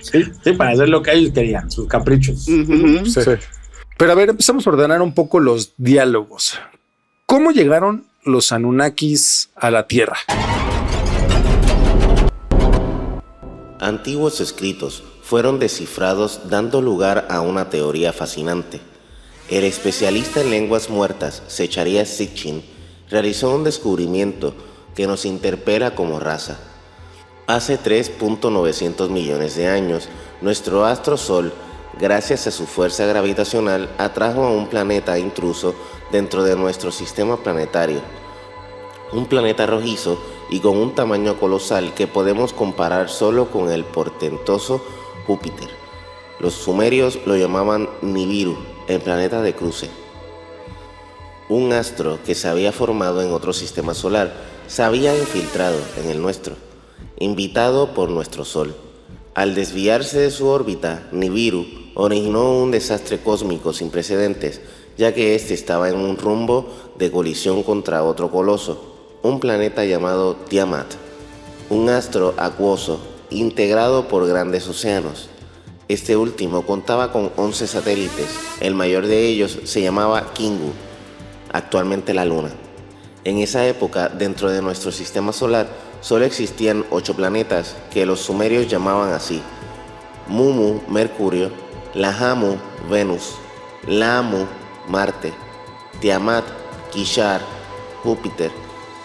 [0.01, 2.49] Sí, sí, para hacer lo que ellos querían, sus caprichos.
[2.49, 3.05] Ujú.
[3.05, 3.21] Sí.
[3.97, 6.59] Pero a ver, empezamos a ordenar un poco los diálogos.
[7.25, 10.17] ¿Cómo llegaron los Anunnakis a la Tierra?
[13.79, 18.81] Antiguos escritos fueron descifrados dando lugar a una teoría fascinante.
[19.49, 22.63] El especialista en lenguas muertas, Secharia Sitchin,
[23.09, 24.53] realizó un descubrimiento
[24.93, 26.59] que nos interpela como raza.
[27.47, 30.09] Hace 3.900 millones de años,
[30.41, 31.53] nuestro astro Sol,
[31.99, 35.75] gracias a su fuerza gravitacional, atrajo a un planeta intruso
[36.11, 38.01] dentro de nuestro sistema planetario.
[39.13, 44.83] Un planeta rojizo y con un tamaño colosal que podemos comparar solo con el portentoso
[45.25, 45.69] Júpiter.
[46.39, 49.89] Los sumerios lo llamaban Nibiru, el planeta de cruce.
[51.47, 54.33] Un astro que se había formado en otro sistema solar
[54.67, 56.55] se había infiltrado en el nuestro,
[57.19, 58.75] invitado por nuestro Sol.
[59.35, 64.61] Al desviarse de su órbita, Nibiru originó un desastre cósmico sin precedentes,
[64.97, 70.35] ya que éste estaba en un rumbo de colisión contra otro coloso, un planeta llamado
[70.35, 70.85] Tiamat,
[71.69, 75.29] un astro acuoso integrado por grandes océanos.
[75.87, 78.27] Este último contaba con 11 satélites,
[78.59, 80.73] el mayor de ellos se llamaba Kingu,
[81.51, 82.51] actualmente la Luna.
[83.23, 85.67] En esa época, dentro de nuestro sistema solar,
[86.01, 89.41] solo existían 8 planetas que los sumerios llamaban así.
[90.27, 91.51] Mumu, Mercurio,
[91.95, 92.57] Lahamu,
[92.89, 93.35] Venus,
[93.87, 94.45] Lamu,
[94.89, 95.33] Marte,
[96.01, 96.43] Tiamat,
[96.91, 97.39] Kishar,
[98.03, 98.51] Júpiter,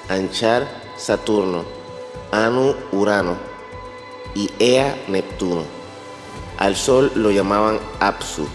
[0.09, 1.65] Anchar, Saturno,
[2.33, 3.37] Anu, Urano
[4.35, 5.63] y Ea, Neptuno.
[6.59, 8.49] Al Sol lo llamaban Apsu.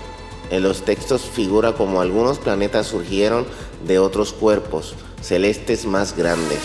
[0.49, 3.45] En los textos figura como algunos planetas surgieron
[3.87, 6.59] de otros cuerpos celestes más grandes.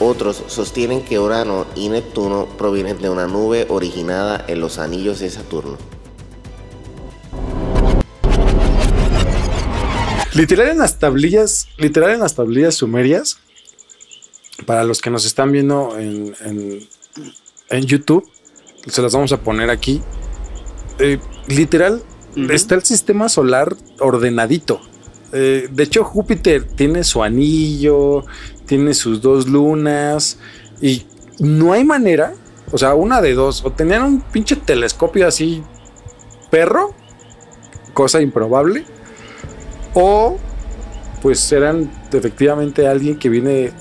[0.00, 5.28] Otros sostienen que Urano y Neptuno provienen de una nube originada en los anillos de
[5.28, 5.76] Saturno.
[10.34, 13.38] Literal en las tablillas, literal en las tablillas sumerias,
[14.66, 16.88] para los que nos están viendo en, en-
[17.70, 18.28] en YouTube,
[18.86, 20.00] se las vamos a poner aquí.
[20.98, 22.02] Eh, literal,
[22.50, 24.80] está el sistema solar ordenadito.
[25.32, 28.24] Eh, de hecho, Júpiter tiene su anillo,
[28.66, 30.38] tiene sus dos lunas
[30.80, 31.06] y
[31.38, 32.34] no hay manera,
[32.72, 35.62] o sea, una de dos, o tenían un pinche telescopio así,
[36.50, 36.92] perro,
[37.94, 38.84] cosa improbable,
[39.94, 40.38] o
[41.22, 43.72] pues eran efectivamente alguien que viene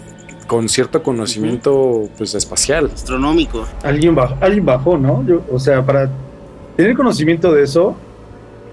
[0.47, 2.89] con cierto conocimiento pues espacial.
[2.93, 3.65] Astronómico.
[3.83, 5.23] Alguien bajó, alguien bajó, ¿no?
[5.25, 6.09] Yo- o sea, para
[6.75, 7.95] tener conocimiento de eso,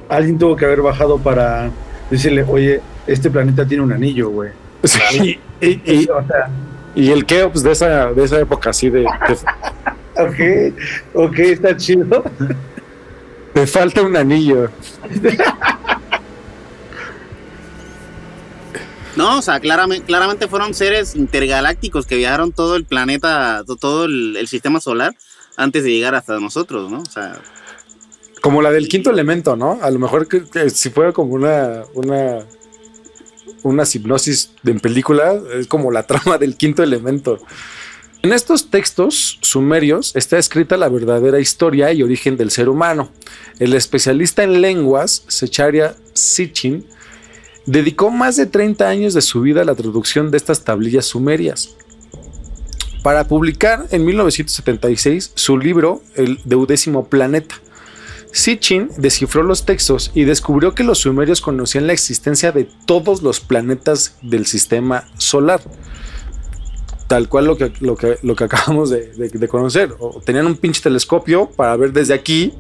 [0.09, 1.71] alguien tuvo que haber bajado para
[2.11, 4.51] decirle, oye, este planeta tiene un anillo, güey.
[4.85, 6.49] Sí, y, y- o sea,
[6.95, 9.07] y el que pues de esa, de esa época así de, de
[10.73, 10.75] ok,
[11.15, 12.25] ok, está chido.
[13.53, 14.71] te falta un anillo.
[19.17, 24.05] No, o sea, claramente, claramente fueron seres intergalácticos que viajaron todo el planeta, to- todo
[24.05, 25.15] el, el sistema solar
[25.57, 27.01] antes de llegar hasta nosotros, ¿no?
[27.01, 27.41] O sea,
[28.43, 29.79] Como la del quinto elemento, ¿no?
[29.83, 32.41] A lo mejor que, que si fuera como una, una,
[33.63, 37.39] una hipnosis en película, es como la trama del quinto elemento.
[38.23, 43.11] En estos textos sumerios está escrita la verdadera historia y origen del ser humano.
[43.61, 46.87] El especialista en lenguas, Secharia Sitchin,
[47.67, 51.77] dedicó más de 30 años de su vida a la traducción de estas tablillas sumerias.
[53.03, 57.55] Para publicar en 1976 su libro El Deudécimo Planeta.
[58.33, 63.41] Sitchin descifró los textos y descubrió que los sumerios conocían la existencia de todos los
[63.41, 65.61] planetas del sistema solar.
[67.07, 69.95] Tal cual lo que, lo que, lo que acabamos de, de- conocer.
[70.01, 72.53] O tenían un pinche telescopio para ver desde aquí.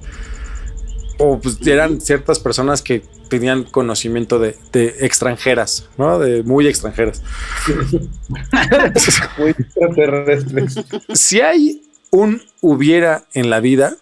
[1.18, 6.18] O pues eran ciertas personas que tenían conocimiento de, de extranjeras, ¿no?
[6.18, 7.22] De muy extranjeras.
[9.38, 10.74] Muy extraterrestres.
[11.14, 13.96] si hay un hubiera en la vida,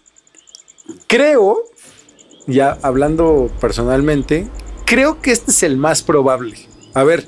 [1.07, 1.63] creo,
[2.47, 4.47] ya hablando personalmente,
[4.85, 6.55] creo que este es el más probable.
[6.93, 7.25] A ver,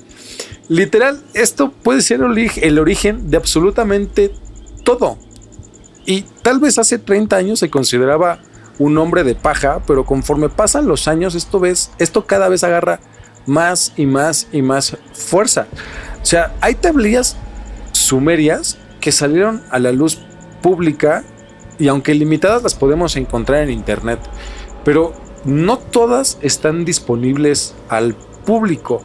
[0.68, 4.32] literal, esto puede ser el origen de absolutamente
[4.84, 5.18] todo.
[6.06, 8.40] Y tal vez hace 30 años se consideraba
[8.78, 13.00] un hombre de paja, pero conforme pasan los años, esto ves, esto cada vez agarra
[13.46, 15.66] más y más y más fuerza.
[16.22, 17.36] O sea, hay tablillas
[17.92, 20.20] sumerias que salieron a la luz
[20.62, 21.24] pública
[21.78, 24.18] y aunque limitadas las podemos encontrar en internet,
[24.84, 25.12] pero
[25.44, 28.14] no todas están disponibles al
[28.44, 29.02] público.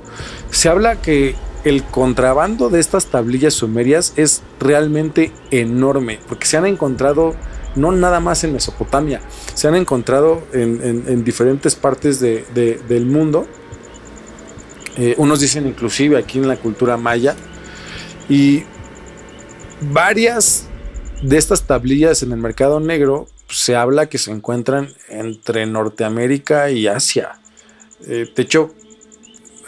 [0.50, 6.66] Se habla que el contrabando de estas tablillas sumerias es realmente enorme, porque se han
[6.66, 7.36] encontrado
[7.76, 9.22] no nada más en Mesopotamia,
[9.54, 12.46] se han encontrado en, en- en diferentes partes de-
[12.88, 13.48] del mundo.
[14.98, 17.36] Eh, unos dicen inclusive aquí en la cultura maya.
[18.30, 18.64] Y
[19.92, 20.68] varias
[21.22, 26.70] de estas tablillas en el mercado negro pues, se habla que se encuentran entre Norteamérica
[26.70, 27.40] y Asia.
[28.06, 28.74] Eh, de hecho,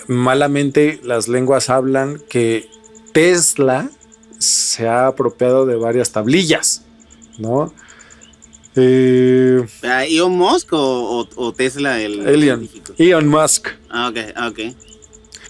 [0.07, 2.69] malamente las lenguas hablan que
[3.13, 3.89] Tesla
[4.37, 6.83] se ha apropiado de varias tablillas,
[7.39, 7.73] ¿no?
[8.77, 12.27] Eh, ¿a ¿Elon Musk o, o- o Tesla el?
[12.97, 13.69] Elon Musk.
[13.89, 14.59] Ah, ok, ah, ok.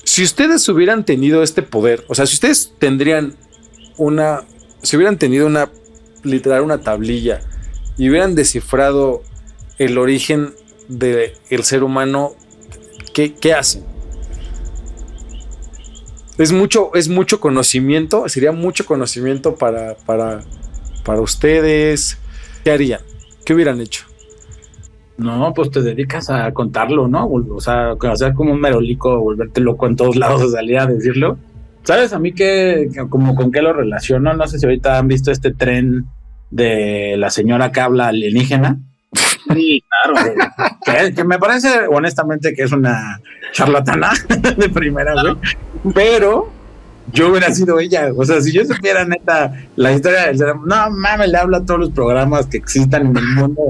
[0.04, 3.36] Si ustedes hubieran tenido este poder, o sea, si ustedes tendrían
[3.98, 4.44] una,
[4.84, 5.72] si hubieran tenido una,
[6.24, 7.42] literal, una tablilla
[7.98, 9.24] y hubieran descifrado
[9.80, 10.54] el origen
[10.88, 11.34] del
[11.64, 12.34] ser humano,
[13.14, 13.84] ¿qué, qué hacen?
[16.38, 20.44] Es mucho, es mucho conocimiento, sería mucho conocimiento para, para,
[21.04, 22.18] para ustedes.
[22.64, 23.00] ¿Qué harían?
[23.46, 24.06] ¿Qué hubieran hecho?
[25.18, 27.28] No, pues te dedicas a contarlo, ¿no?
[27.28, 31.38] O sea, hacer como un merolico, volverte loco en todos lados, salir a decirlo.
[31.84, 34.34] ¿Sabes a mí que, que como con qué lo relaciono?
[34.34, 36.06] No sé si ahorita han visto este tren
[36.50, 38.80] de la señora que habla alienígena.
[39.54, 40.36] Sí, claro.
[40.86, 43.22] que, que me parece honestamente que es una
[43.54, 44.12] charlatana
[44.58, 45.36] de primera, güey.
[45.94, 46.52] Pero
[47.12, 48.12] yo hubiera sido ella.
[48.15, 51.65] O sea, si yo supiera neta la historia del cerebro, no mames, le hablo a
[51.65, 53.62] todos los programas que existan en el mundo.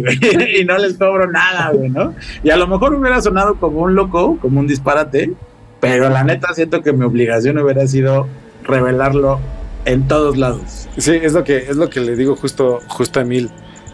[0.00, 2.14] güey, y no les cobro nada, güey, ¿no?
[2.42, 5.32] Y a lo mejor hubiera sonado como un loco, como un disparate,
[5.80, 8.26] pero la neta siento que mi obligación hubiera sido
[8.64, 9.40] revelarlo
[9.84, 10.88] en todos lados.
[10.96, 13.50] Sí, es lo que, es lo que le digo justo, justo a Emil.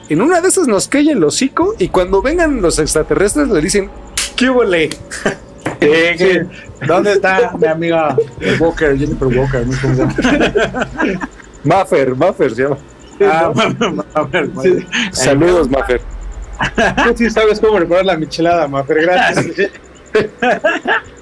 [0.09, 3.91] En una de esas nos cae el hocico y cuando vengan los extraterrestres le dicen,
[4.37, 4.91] ¿qué huele?
[5.81, 6.47] Que-
[6.87, 8.17] ¿Dónde está mi amiga
[8.59, 9.67] Walker, Jennifer Walker?
[9.67, 10.89] No sé cómo se llama.
[11.65, 12.79] Maffer, Maffer se llama.
[13.23, 14.87] Ah, ver, Sí.
[15.13, 16.01] Saludos, Maffer.
[17.17, 19.47] Sí sabes cómo preparar la michelada, Mafer, gracias.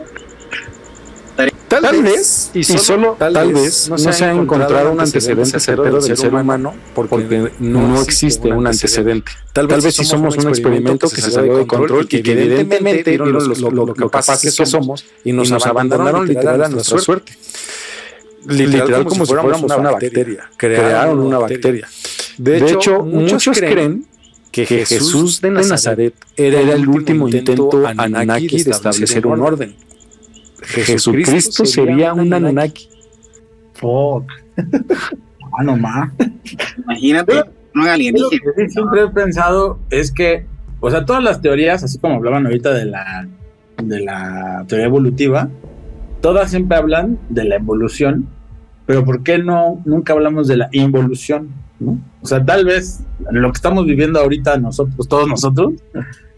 [1.81, 6.35] Tal, vez, y solo, tal, vez, no se, ha encontrado un antecedente certero del ser
[6.35, 9.33] humano porque, no, existe un antecedente.
[9.53, 13.49] Tal vez, si somos un experimento que se salió de control y que evidentemente vieron
[13.49, 17.33] los- lo, lo capaces que somos y nos, abandonaron literal a nuestra suerte.
[18.47, 20.51] Literal, como si fuéramos una bacteria.
[20.57, 21.89] Crearon una bacteria.
[22.39, 24.07] De hecho, muchos creen
[24.53, 29.75] que Jesús de Nazaret era el último intento Anunnaki de establecer un orden.
[30.69, 32.89] Jesucristo sería un Anunnaki.
[33.75, 34.25] Fuck.
[35.59, 36.13] Ah, no más.
[36.85, 37.43] Imagínate,
[37.75, 38.29] un alienígena.
[38.45, 40.45] Lo que siempre he pensado es que,
[40.79, 43.27] o sea, todas las teorías, así como hablaban ahorita de la,
[43.83, 45.49] de la teoría evolutiva,
[46.21, 48.29] todas siempre hablan de la evolución,
[48.87, 51.49] pero ¿por qué no nunca hablamos de la involución?
[51.81, 51.99] ¿no?
[52.21, 53.01] O sea, tal vez
[53.31, 55.75] lo que estamos viviendo ahorita nosotros, todos nosotros,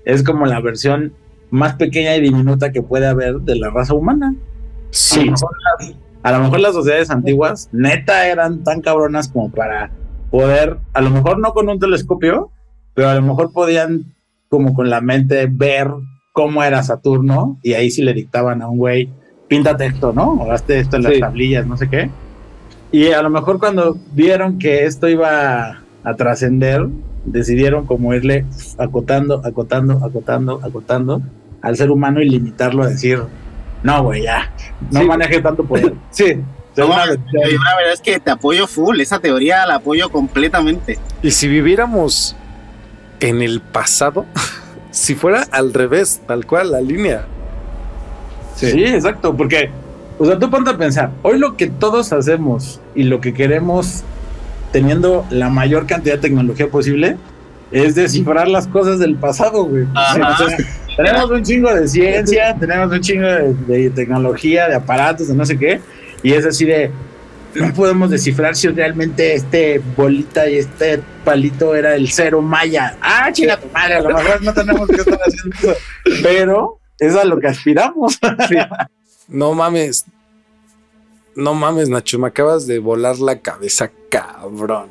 [0.04, 1.12] es como la versión
[1.50, 4.34] más pequeña y diminuta que puede haber de la raza humana.
[4.92, 9.50] A lo mejor las- a lo mejor las sociedades antiguas, neta, eran tan cabronas como
[9.50, 9.90] para
[10.30, 12.50] poder, a lo mejor no con un telescopio,
[12.94, 14.04] pero a lo mejor podían,
[14.48, 15.88] como con la mente, ver
[16.32, 19.10] cómo era Saturno y ahí sí le dictaban a un güey,
[19.48, 20.32] píntate esto, ¿no?
[20.32, 21.20] O hazte esto en las Sí.
[21.20, 22.10] tablillas, no sé qué.
[22.92, 26.86] Y a lo mejor cuando vieron que esto iba a trascender,
[27.24, 28.44] decidieron como irle
[28.78, 31.22] acotando, acotando, acotando, acotando
[31.62, 33.22] al ser humano y limitarlo a decir,
[33.82, 34.52] no, güey, ya,
[34.90, 35.06] no Sí.
[35.06, 35.94] maneje tanto poder.
[36.10, 36.36] Sí,
[36.76, 40.98] No, la verdad es que te apoyo full, esa teoría la apoyo completamente.
[41.22, 42.36] Y si viviéramos
[43.20, 44.24] en el pasado,
[44.90, 47.24] si fuera al revés, tal cual, la línea.
[48.56, 48.84] Sí.
[48.84, 49.70] exacto, porque,
[50.18, 54.02] o sea, tú ponte a pensar, hoy lo que todos hacemos y lo que queremos
[54.70, 57.16] teniendo la mayor cantidad de tecnología posible
[57.70, 59.86] es descifrar las cosas del pasado, güey.
[60.96, 65.46] Tenemos un chingo de ciencia, tenemos un chingo de, de tecnología, de aparatos, de no
[65.46, 65.80] sé qué,
[66.22, 66.90] y es así de,
[67.54, 72.96] no podemos descifrar si realmente este bolita y este palito era el cero maya.
[73.00, 75.80] Ah, chinga tu madre, a lo mejor no tenemos que estar haciendo eso,
[76.22, 78.18] pero es a lo que aspiramos.
[79.28, 80.06] No mames.
[81.36, 84.88] No mames, Nacho, me acabas de volar la cabeza, cabrón.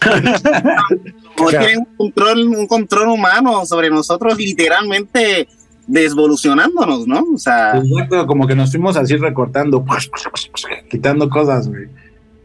[1.40, 1.66] Como Claro.
[1.66, 5.48] tienen un control, un control humano sobre nosotros, literalmente
[5.86, 7.24] desvolucionándonos, ¿no?
[7.34, 9.84] O sea, Exacto, como que nos fuimos así recortando,
[10.88, 11.88] quitando cosas, güey.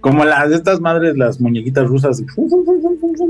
[0.02, 2.22] Como las de estas madres, las muñequitas rusas.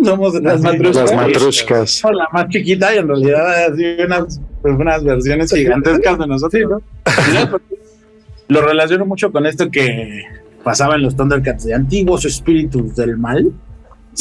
[0.04, 1.12] Somos las matrushkas.
[1.12, 1.92] Las matrushkas.
[1.92, 6.82] Somos la más chiquita y en realidad así unas, unas versiones gigantescas de nosotros.
[7.34, 7.60] ¿no?
[8.50, 10.24] Lo relaciono mucho con esto que
[10.64, 13.52] pasaba en los Thundercats de antiguos espíritus del mal.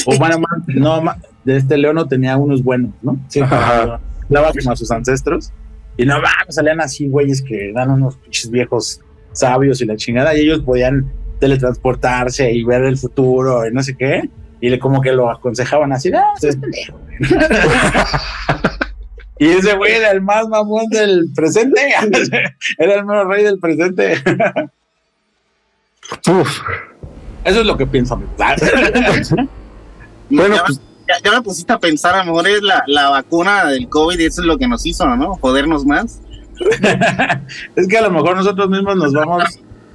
[0.07, 1.03] O bueno, más- no,
[1.45, 3.19] de este Leono tenía unos buenos, ¿no?
[3.29, 5.53] Sí, hablaba como a sus ancestros.
[5.97, 9.01] Y no mames, salían así, güeyes que dan unos pinches viejos
[9.33, 13.97] sabios y la chingada, y ellos podían teletransportarse y ver el futuro y no sé
[13.97, 14.29] qué.
[14.61, 17.19] Y le como que lo aconsejaban así, ah, es pendejo, güey".
[19.39, 21.81] Y ese güey era el más mamón del presente.
[22.79, 24.23] era el mero rey del presente.
[26.29, 26.61] Uf.
[27.45, 28.21] Eso es lo que pienso.
[30.31, 33.67] Bueno, pues, ya- ya me pusiste a pensar, a lo mejor es la, la vacuna
[33.67, 35.35] del COVID y eso es lo que nos hizo, ¿no?
[35.41, 36.21] Jodernos más.
[37.77, 39.45] es que a lo mejor nosotros mismos nos vamos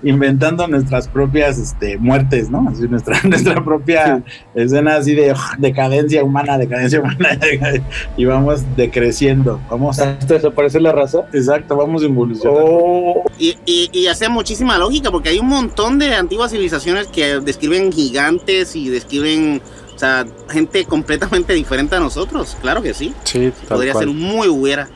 [0.01, 2.66] inventando nuestras propias este, muertes, ¿no?
[2.70, 4.24] Así nuestra, nuestra propia
[4.55, 7.38] escena así de ugh, decadencia humana, decadencia humana,
[8.18, 9.60] y vamos decreciendo.
[9.70, 11.20] Vamos a, desaparecer la raza.
[11.34, 12.66] exacto, vamos evolucionando.
[12.66, 17.41] Oh, Y, y, y hace muchísima lógica porque hay un montón de antiguas civilizaciones que
[17.41, 19.62] describen gigantes y describen,
[19.99, 22.55] o sea, gente completamente diferente a nosotros.
[22.61, 23.13] Claro que sí.
[23.25, 24.05] sí, Podría cual.
[24.05, 24.87] ser muy hubiera.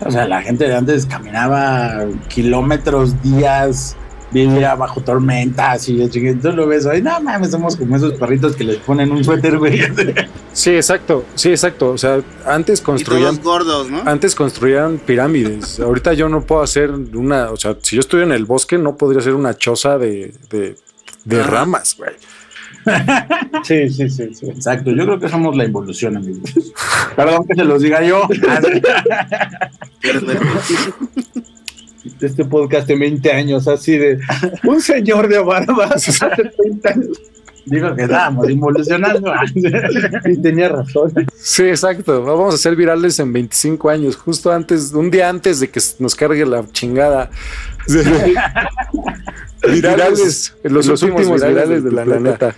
[0.00, 3.98] O sea, la gente de antes caminaba kilómetros, días,
[4.30, 8.64] vivía bajo tormentas y tú lo ves hoy, no mames, somos como esos perritos que
[8.64, 9.78] les ponen un suéter, güey.
[10.54, 11.90] Sí, exacto, sí, exacto.
[11.90, 13.42] O sea, antes construían.
[13.42, 14.04] gordos, ¿no?
[14.06, 15.80] Antes construían pirámides.
[15.80, 17.50] Ahorita yo no puedo hacer una.
[17.50, 20.76] O sea, si yo estoy en el bosque, no podría hacer una choza de, de,
[21.26, 22.12] de ramas, güey.
[23.64, 24.90] Sí, sí, sí, sí, exacto.
[24.90, 26.52] Yo creo que somos la involución, amigos.
[27.16, 28.28] Perdón que se los diga yo.
[32.20, 34.20] este podcast de 20 años, así de
[34.64, 37.20] un señor de barbas hace 30 años.
[37.66, 39.32] Digo que estábamos involucionando.
[40.26, 41.12] y tenía razón.
[41.34, 42.22] Sí, exacto.
[42.22, 46.14] Vamos a ser virales en 25 años, justo antes, un día antes de que nos
[46.14, 47.30] cargue la chingada.
[49.66, 52.54] virales, los, últimos, virales, de, la planeta.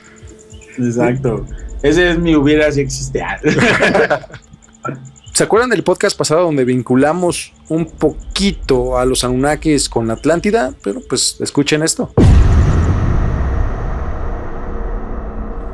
[0.78, 1.46] Exacto.
[1.82, 3.22] Ese es mi hubiera si existe.
[5.32, 10.72] ¿Se acuerdan del podcast pasado donde vinculamos un poquito a los Anunnakis con Atlántida?
[10.82, 12.10] Pero pues escuchen esto.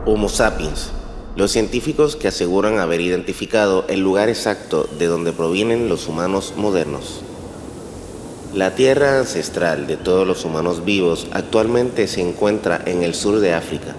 [0.04, 0.90] Homo sapiens.
[1.36, 7.22] Los científicos que aseguran haber identificado el lugar exacto de donde provienen los humanos modernos.
[8.52, 13.54] La tierra ancestral de todos los humanos vivos actualmente se encuentra en el sur de
[13.54, 13.94] África,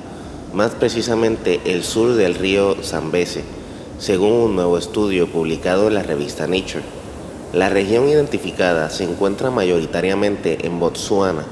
[0.53, 3.43] más precisamente el sur del río Zambeze
[4.03, 6.83] según un nuevo estudio publicado en la revista Nature.
[7.53, 11.45] La región identificada se encuentra mayoritariamente en Botsuana,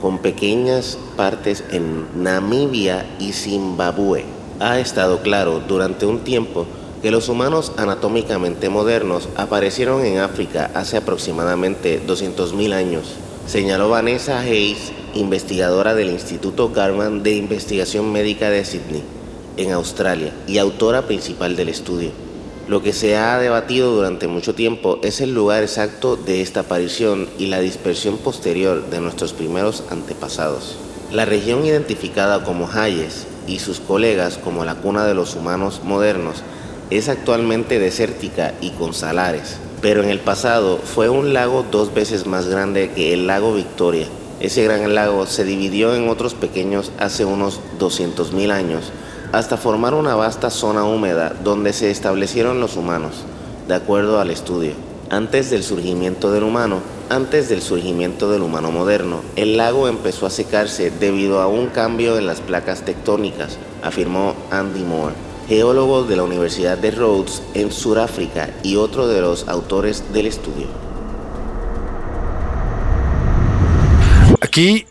[0.00, 4.24] con pequeñas partes en Namibia y Zimbabue.
[4.60, 6.66] Ha estado claro durante un tiempo
[7.02, 13.14] que los humanos anatómicamente modernos aparecieron en África hace aproximadamente 200.000 años,
[13.48, 19.02] señaló Vanessa Hayes, investigadora del Instituto Garman de Investigación Médica de Sydney
[19.56, 22.10] en Australia y autora principal del estudio.
[22.68, 27.26] Lo que se ha debatido durante mucho tiempo es el lugar exacto de esta aparición
[27.38, 30.76] y la dispersión posterior de nuestros primeros antepasados.
[31.10, 36.42] La región identificada como Hayes y sus colegas como la cuna de los humanos modernos
[36.90, 42.26] es actualmente desértica y con salares, pero en el pasado fue un lago dos veces
[42.26, 44.06] más grande que el lago Victoria.
[44.40, 48.92] Ese gran lago se dividió en otros pequeños hace unos 200.000 años
[49.32, 53.24] hasta formar una vasta zona húmeda donde se establecieron los humanos,
[53.66, 54.72] de acuerdo al estudio.
[55.10, 60.30] Antes del surgimiento del humano, antes del surgimiento del humano moderno, el lago empezó a
[60.30, 65.14] secarse debido a un cambio en las placas tectónicas, afirmó Andy Moore,
[65.48, 70.66] geólogo de la Universidad de Rhodes en Sudáfrica y otro de los autores del estudio.
[74.42, 74.84] Aquí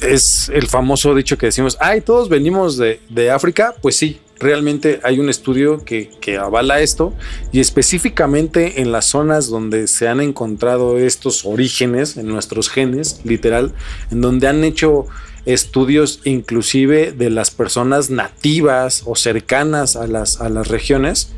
[0.00, 3.74] es el famoso dicho que decimos, ay, todos venimos de, África.
[3.82, 7.12] Pues sí, realmente hay un estudio que, que, avala esto
[7.50, 13.72] y específicamente en las zonas donde se han encontrado estos orígenes en nuestros genes, literal,
[14.10, 15.06] en donde han hecho
[15.44, 21.32] estudios inclusive de las personas nativas o cercanas a las, a las regiones,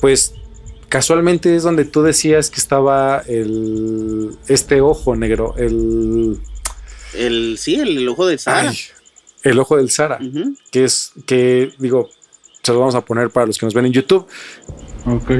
[0.00, 0.34] pues
[0.88, 6.40] casualmente es donde tú decías que estaba el, este ojo negro, el
[7.14, 8.72] el, sí, el, ojo del Sara.
[9.42, 10.18] el ojo del Sara,
[10.70, 12.10] que es, que digo,
[12.62, 14.26] se lo vamos a poner para los que nos ven en YouTube.
[15.06, 15.30] Ok.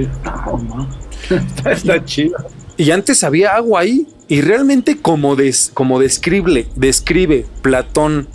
[1.67, 2.37] está, chido.
[2.77, 4.07] Y antes había agua ahí.
[4.29, 8.29] Y realmente como, des, como describe, describe Platón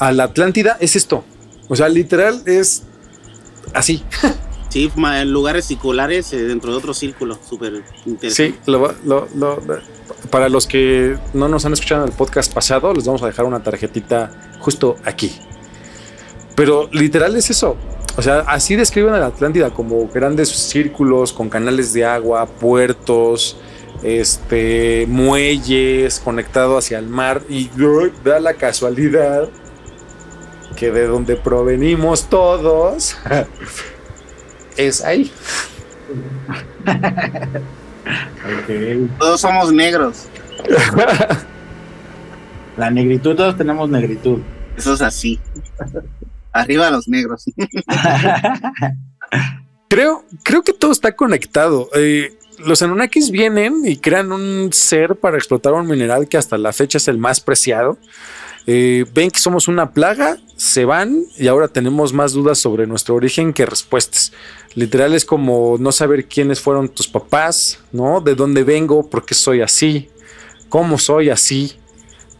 [0.00, 1.24] a la Atlántida, es esto.
[1.68, 2.82] O sea, literal es
[3.72, 4.02] así.
[4.74, 8.58] Sí, en lugares circulares eh, dentro de otro círculo, súper interesante.
[8.66, 8.72] Sí,
[10.30, 13.44] para los que no nos han escuchado en el podcast pasado, les vamos a dejar
[13.44, 15.30] una tarjetita justo aquí.
[16.56, 17.76] Pero literal es eso.
[18.16, 23.56] O sea, así describen a la Atlántida como grandes círculos con canales de agua, puertos,
[24.04, 27.70] este, muelles conectado hacia el mar y
[28.22, 29.48] da la casualidad
[30.76, 33.16] que de donde provenimos todos
[34.76, 35.32] es ahí.
[39.18, 40.26] Todos somos negros.
[42.76, 44.40] La negritud, todos tenemos negritud.
[44.76, 45.38] Eso es así.
[46.52, 47.44] Arriba los negros.
[49.88, 51.88] creo, creo que todo está conectado.
[51.94, 56.72] Eh, los Anunnakis vienen y crean un ser para explotar un mineral que hasta la
[56.72, 57.98] fecha es el más preciado.
[58.66, 63.14] Eh, ven que somos una plaga, se van y ahora tenemos más dudas sobre nuestro
[63.14, 64.32] origen que respuestas.
[64.74, 68.20] Literal es como no saber quiénes fueron tus papás, ¿no?
[68.20, 70.08] De dónde vengo, por qué soy así,
[70.68, 71.74] cómo soy así.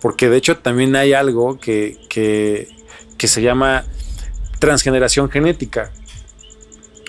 [0.01, 2.69] Porque de hecho también hay algo que, que,
[3.17, 3.85] que se llama
[4.59, 5.93] transgeneración genética.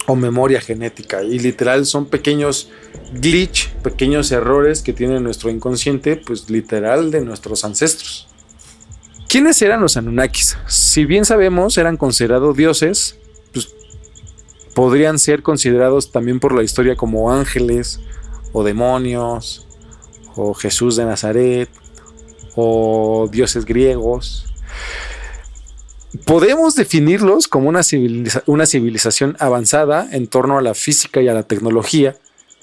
[0.07, 1.23] O memoria genética.
[1.23, 2.69] Y literal son pequeños
[3.13, 8.27] glitch, pequeños errores que tiene nuestro inconsciente, pues literal de nuestros ancestros.
[9.27, 10.57] ¿Quiénes eran los Anunnakis?
[10.67, 13.17] Si bien sabemos, eran considerados dioses,
[13.51, 13.69] pues
[14.73, 17.99] podrían ser considerados también por la historia como ángeles
[18.53, 19.67] o demonios
[20.35, 21.69] o Jesús de Nazaret
[22.55, 24.45] o dioses griegos.
[26.23, 27.81] Podemos definirlos como una,
[28.45, 32.15] una civilización avanzada en torno a la física y a la tecnología,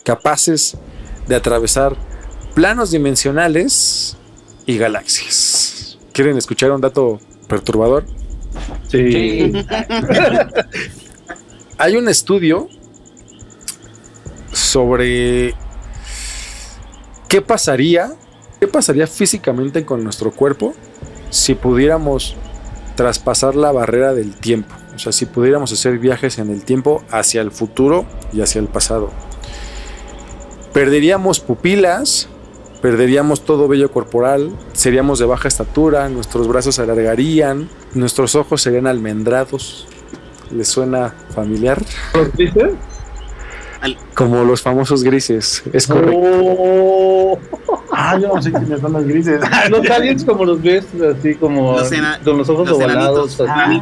[0.05, 0.77] capaces
[1.29, 1.97] de atravesar
[2.55, 4.17] planos dimensionales
[4.67, 5.99] y galaxias.
[6.13, 8.05] ¿Quieren escuchar un dato perturbador?
[8.89, 9.53] Sí.
[11.79, 12.69] Hay un estudio
[14.53, 15.55] sobre
[17.29, 18.13] qué pasaría,
[18.61, 20.75] qué pasaría físicamente con nuestro cuerpo
[21.31, 22.37] si pudiéramos
[22.95, 24.75] traspasar la barrera del tiempo.
[24.95, 28.69] O sea, si pudiéramos hacer viajes en el tiempo hacia el futuro y hacia el
[28.69, 29.11] pasado.
[30.73, 32.29] Perderíamos pupilas,
[32.81, 38.87] perderíamos todo vello corporal, seríamos de baja estatura, nuestros brazos se alargarían, nuestros ojos serían
[38.87, 39.87] almendrados.
[40.51, 41.83] ¿Les suena familiar?
[42.15, 42.73] ¿Los grises?
[44.15, 46.21] Como los famosos grises, es correcto.
[46.23, 47.39] Oh.
[47.95, 49.41] Ah, yo no sé quiénes son los grises.
[49.71, 50.87] Los aliens como los ves,
[51.17, 51.91] así como Los
[52.25, 53.41] con los ojos los ovalados.
[53.47, 53.81] Ah.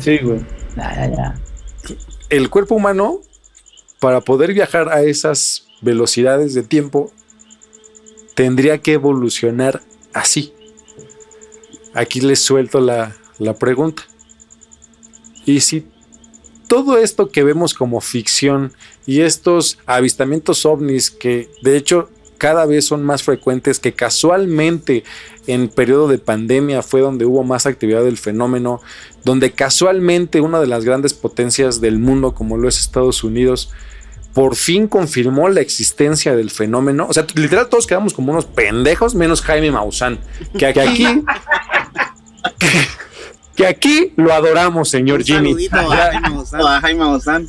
[0.00, 0.40] Sí, güey.
[0.76, 1.34] Ya.
[2.28, 3.20] El cuerpo humano,
[3.98, 7.12] para poder viajar a esas velocidades de tiempo,
[8.34, 9.80] tendría que evolucionar
[10.12, 10.52] así.
[11.94, 14.02] Aquí les suelto la, la pregunta.
[15.46, 15.86] Y si
[16.68, 18.72] todo esto que vemos como ficción
[19.06, 22.10] y estos avistamientos ovnis que de hecho
[22.44, 25.02] cada vez son más frecuentes, que casualmente
[25.46, 28.82] en periodo de pandemia fue donde hubo más actividad del fenómeno,
[29.24, 33.72] donde casualmente una de las grandes potencias del mundo como lo es Estados Unidos,
[34.34, 37.06] por fin confirmó la existencia del fenómeno.
[37.08, 40.18] O sea, literal todos quedamos como unos pendejos, menos Jaime Maussan,
[40.58, 41.22] que aquí,
[42.58, 42.68] que,
[43.56, 45.48] que aquí lo adoramos, señor Un Jimmy.
[45.52, 46.42] saludito a Jaime.
[46.68, 47.48] A Jaime Maussan.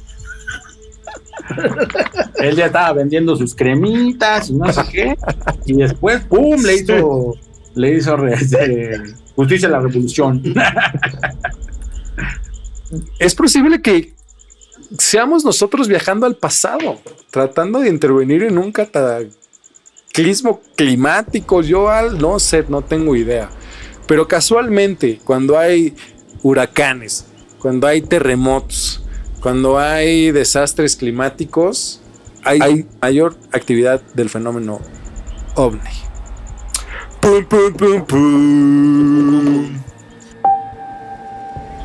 [2.35, 5.17] Él ya estaba vendiendo sus cremitas y no sé qué.
[5.65, 6.61] Y después, ¡pum!
[6.61, 7.35] Le hizo,
[7.75, 9.01] le hizo este,
[9.35, 10.41] justicia a la revolución.
[13.19, 14.13] Es posible que
[14.97, 16.99] seamos nosotros viajando al pasado,
[17.31, 21.61] tratando de intervenir en un cataclismo climático.
[21.61, 23.49] Yo al no sé, no tengo idea.
[24.07, 25.95] Pero casualmente, cuando hay
[26.43, 27.25] huracanes,
[27.59, 29.04] cuando hay terremotos,
[29.45, 32.01] cuando hay desastres climáticos,
[32.43, 34.81] hay, hay mayor actividad del fenómeno
[35.53, 35.81] ovni.
[37.21, 39.83] Pum, pum, pum, pum.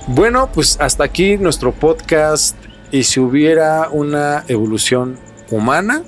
[0.07, 2.57] Bueno, pues hasta aquí nuestro podcast.
[2.93, 5.19] Y si hubiera una evolución
[5.51, 6.03] humana,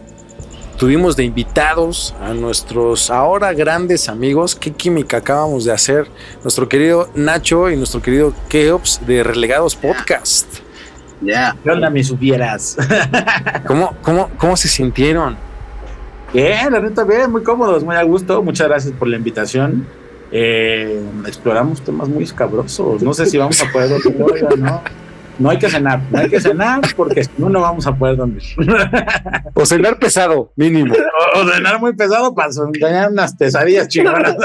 [0.79, 4.55] tuvimos de invitados a nuestros ahora grandes amigos.
[4.55, 6.07] ¿Qué química acabamos de hacer?
[6.43, 10.62] Nuestro querido Nacho y nuestro querido Keops de Relegados Podcast.
[11.23, 11.57] Ya.
[11.63, 12.77] ¿Qué onda, mis hubieras?
[13.67, 15.37] ¿Cómo, cómo, cómo se sintieron?
[16.33, 18.43] Bien, la neta, bien, muy cómodos, muy a gusto.
[18.43, 19.87] Muchas gracias por la invitación.
[20.31, 23.03] Eh, exploramos temas muy escabrosos.
[23.03, 24.83] No sé si vamos a poder dormir hoy o no.
[25.39, 28.17] No hay que cenar, no hay que cenar porque si no, no vamos a poder
[28.17, 28.43] dormir.
[29.55, 30.95] O cenar pesado, mínimo.
[31.35, 34.37] O, o cenar muy pesado para tener unas pesadillas chingonas.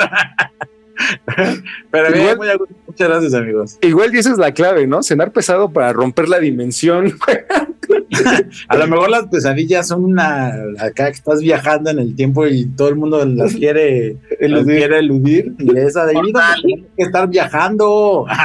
[1.91, 2.75] Pero bien, muy a gusto.
[2.97, 3.77] Muchas gracias, amigos.
[3.83, 5.03] Igual y esa es la clave, ¿no?
[5.03, 7.13] Cenar pesado para romper la dimensión.
[8.69, 10.47] A lo mejor las pesadillas son una
[10.79, 14.77] acá que estás viajando en el tiempo y todo el mundo las quiere las Eludir.
[14.77, 18.25] quiere eludir y esa de ahí donde tienes que estar viajando.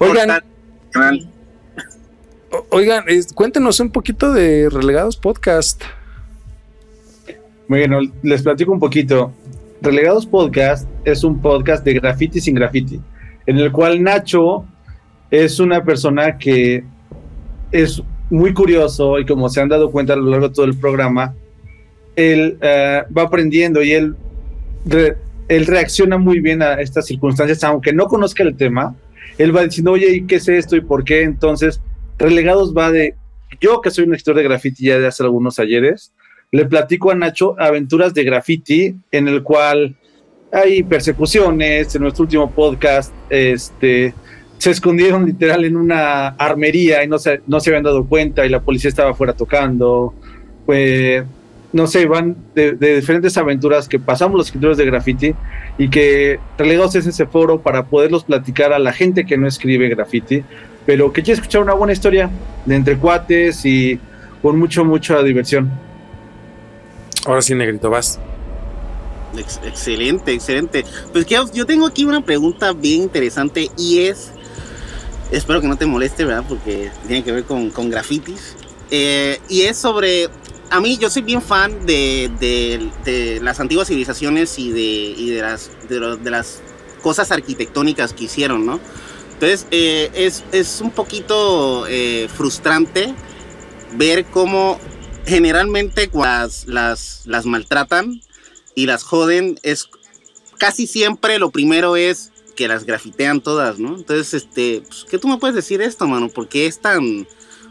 [0.00, 0.40] Oigan.
[2.70, 5.82] Oigan, es- cuéntenos un poquito de Relegados Podcast.
[7.66, 9.32] Bueno, les platico un poquito.
[9.84, 12.98] Relegados Podcast es un podcast de graffiti sin graffiti,
[13.44, 14.64] en el cual Nacho
[15.30, 16.82] es una persona que
[17.70, 20.78] es muy curioso y como se han dado cuenta a lo largo de todo el
[20.78, 21.34] programa,
[22.16, 24.16] él eh, va aprendiendo y él,
[24.86, 25.18] re-
[25.48, 28.96] reacciona muy bien a estas circunstancias, aunque no conozca el tema,
[29.36, 31.24] él va diciendo, oye, ¿y qué es esto y por qué?
[31.24, 31.82] Entonces,
[32.16, 33.16] Relegados va de,
[33.60, 36.14] yo que soy un lector de graffiti ya de hace algunos ayeres,
[36.54, 39.96] le platico a Nacho aventuras de graffiti en el cual
[40.52, 41.92] hay persecuciones.
[41.96, 44.14] En nuestro último podcast, este,
[44.58, 48.50] se escondieron literal en una armería y no se, no se habían dado cuenta y
[48.50, 50.14] la policía estaba afuera tocando.
[50.64, 51.24] Pues,
[51.72, 55.34] no sé, van de, diferentes aventuras que pasamos los escritores de graffiti
[55.76, 59.88] y que relegados es ese foro para poderlos platicar a la gente que no escribe
[59.88, 60.44] graffiti,
[60.86, 62.30] pero que quiere escuchar una buena historia
[62.64, 63.98] de entre cuates y
[64.40, 65.93] con mucho, mucha diversión.
[67.26, 68.18] Ahora sí, Negrito, vas.
[69.36, 70.84] Ex- excelente, excelente.
[71.12, 74.30] Pues que yo tengo aquí una pregunta bien interesante y es,
[75.30, 76.44] espero que no te moleste, ¿verdad?
[76.48, 78.56] Porque tiene que ver con, con grafitis.
[78.90, 80.28] Eh, y es sobre,
[80.70, 85.42] a mí yo soy bien fan de, de- las antiguas civilizaciones y de, y de,
[85.42, 86.60] las, lo- de las
[87.02, 88.78] cosas arquitectónicas que hicieron, ¿no?
[89.32, 93.12] Entonces eh, es, es un poquito eh, frustrante
[93.96, 94.78] ver cómo
[95.26, 98.20] generalmente las, las, maltratan
[98.74, 99.88] y las joden, es
[100.58, 103.96] casi siempre lo primero es que las grafitean todas, ¿no?
[103.96, 106.28] Entonces, este, pues, ¿qué tú me puedes decir esto, mano?
[106.28, 107.26] ¿Por qué es tan,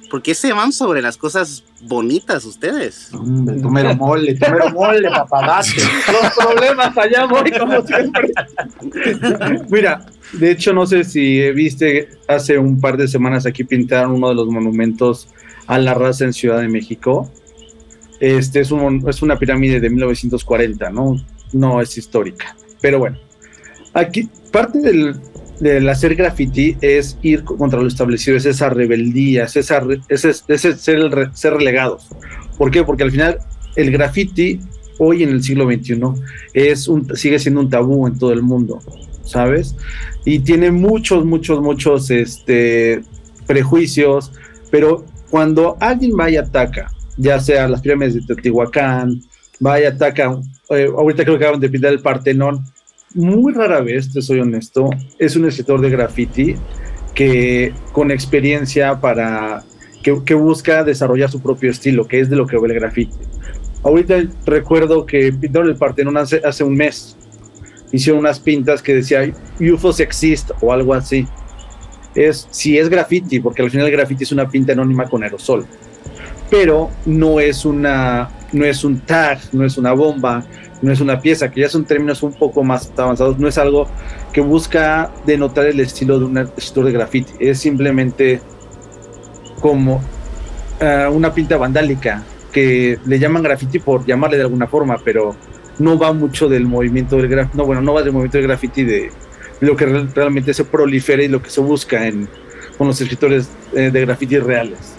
[0.09, 3.09] por qué se van sobre las cosas bonitas ustedes?
[3.13, 5.09] Hombre, tú mero mole, tú mole.
[5.09, 8.31] Los problemas allá voy como siempre.
[9.69, 14.29] Mira, de hecho no sé si viste, hace un par de semanas aquí pintaron uno
[14.29, 15.29] de los monumentos
[15.67, 17.31] a la raza en Ciudad de México.
[18.23, 21.17] Este es, un, es una pirámide de 1940, ¿no?
[21.51, 22.55] No es histórica.
[22.79, 23.17] Pero bueno,
[23.93, 25.15] aquí parte del,
[25.59, 30.45] del hacer graffiti es ir contra lo establecido, es esa rebeldía, es, esa, es, es-
[30.79, 32.07] ser, el re- ser relegados.
[32.57, 32.83] ¿Por qué?
[32.85, 33.39] Porque al final
[33.75, 34.61] el graffiti
[34.99, 35.99] hoy en el siglo XXI
[36.53, 38.79] es sigue siendo un tabú en todo el mundo,
[39.25, 39.75] ¿sabes?
[40.23, 43.01] Y tiene muchos, muchos, muchos este,
[43.47, 44.31] prejuicios,
[44.71, 49.21] pero cuando alguien va y ataca, ya sea las pirámides de Teotihuacán,
[49.65, 50.39] va y ataca,
[50.69, 52.65] eh, ahorita creo que acaban de pintar el Partenón,
[53.13, 54.89] muy rara vez, te soy honesto,
[55.19, 56.55] es un escritor de graffiti
[57.13, 59.63] que con experiencia para
[60.01, 63.15] que, que busca desarrollar su propio estilo, que es de lo que ve el graffiti.
[63.83, 67.17] Ahorita recuerdo que pintaron el Partenón hace, hace un mes.
[67.91, 71.27] Hicieron unas pintas que decía UFOs exist o algo así.
[72.15, 75.65] Es si es graffiti, porque al final el graffiti es una pinta anónima con aerosol.
[76.53, 80.43] Pero no es una no es un tag, no es una bomba,
[80.83, 83.87] no es una pieza, que ya son términos un poco más avanzados, no es algo
[84.31, 88.41] que busca denotar el estilo de un escritor de graffiti, es simplemente
[89.59, 95.35] como uh, una pinta vandálica, que le llaman graffiti por llamarle de alguna forma, pero
[95.79, 98.83] no va mucho del movimiento del graffiti, no, bueno, no va del movimiento del graffiti
[98.83, 99.09] de,
[99.61, 102.29] lo que re realmente se prolifera y lo que se busca en,
[102.77, 104.92] con los escritores eh, de graffiti reales.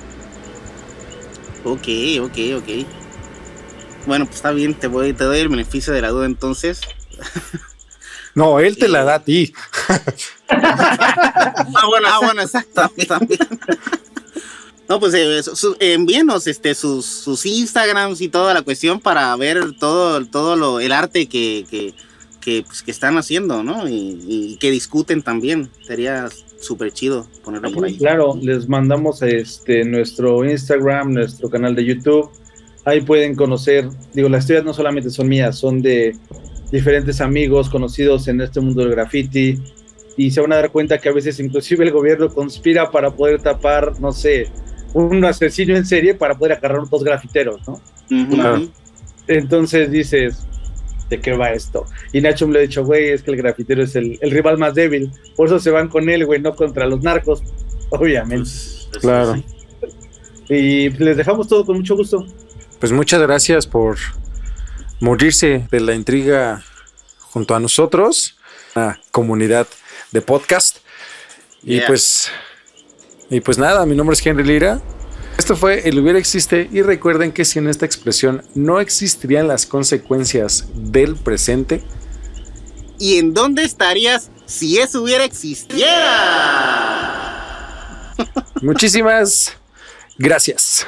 [1.64, 1.88] Ok,
[2.20, 2.86] ok, ok.
[4.06, 6.80] Bueno, pues está bien, te, voy, te doy el beneficio de la duda entonces.
[8.34, 9.54] No, él te la da a ti.
[10.48, 12.90] ah, bueno, ah, bueno, exacto.
[13.06, 13.38] También.
[14.86, 19.72] No, pues eh, su, envíenos este, sus, sus, Instagrams y toda la cuestión para ver
[19.78, 21.94] todo, todo lo, el arte que, que,
[22.42, 23.88] que, pues, que están haciendo, ¿no?
[23.88, 25.70] Y, y, que discuten también.
[25.86, 26.28] Sería
[26.64, 27.96] súper chido ponerlo por ahí.
[27.96, 32.30] Claro, les mandamos este, nuestro Instagram, nuestro canal de YouTube.
[32.84, 36.16] Ahí pueden conocer, digo, las historias no solamente son mías, son de
[36.70, 39.58] diferentes amigos conocidos en este mundo del graffiti.
[40.16, 43.40] Y se van a dar cuenta que a veces inclusive el gobierno conspira para poder
[43.42, 44.48] tapar, no sé,
[44.92, 47.74] un asesino en serie para poder agarrar a dos grafiteros, ¿no?
[48.10, 48.70] Uh -huh.
[49.26, 50.46] Entonces dices,
[51.08, 51.86] ¿de qué va esto?
[52.12, 54.58] Y Nacho me lo ha dicho, güey, es que el grafitero es el, el, rival
[54.58, 57.42] más débil, por eso se van con él, güey, no contra los narcos,
[57.90, 58.48] obviamente.
[58.50, 59.34] Pues, pues, claro.
[59.34, 60.54] Sí.
[60.54, 62.26] Y les dejamos todo con mucho gusto.
[62.80, 63.96] Pues muchas gracias por
[65.00, 66.62] morirse de la intriga
[67.20, 68.36] junto a nosotros,
[68.74, 69.66] la comunidad
[70.12, 70.78] de podcast.
[71.62, 72.30] Y pues
[73.30, 74.80] y pues nada, mi nombre es Henry Lira.
[75.44, 80.68] Esto fue El hubiera existe y recuerden que sin esta expresión no existirían las consecuencias
[80.74, 81.84] del presente.
[82.98, 85.84] ¿Y en dónde estarías si eso hubiera existiera?
[88.62, 89.52] Muchísimas
[90.16, 90.86] gracias.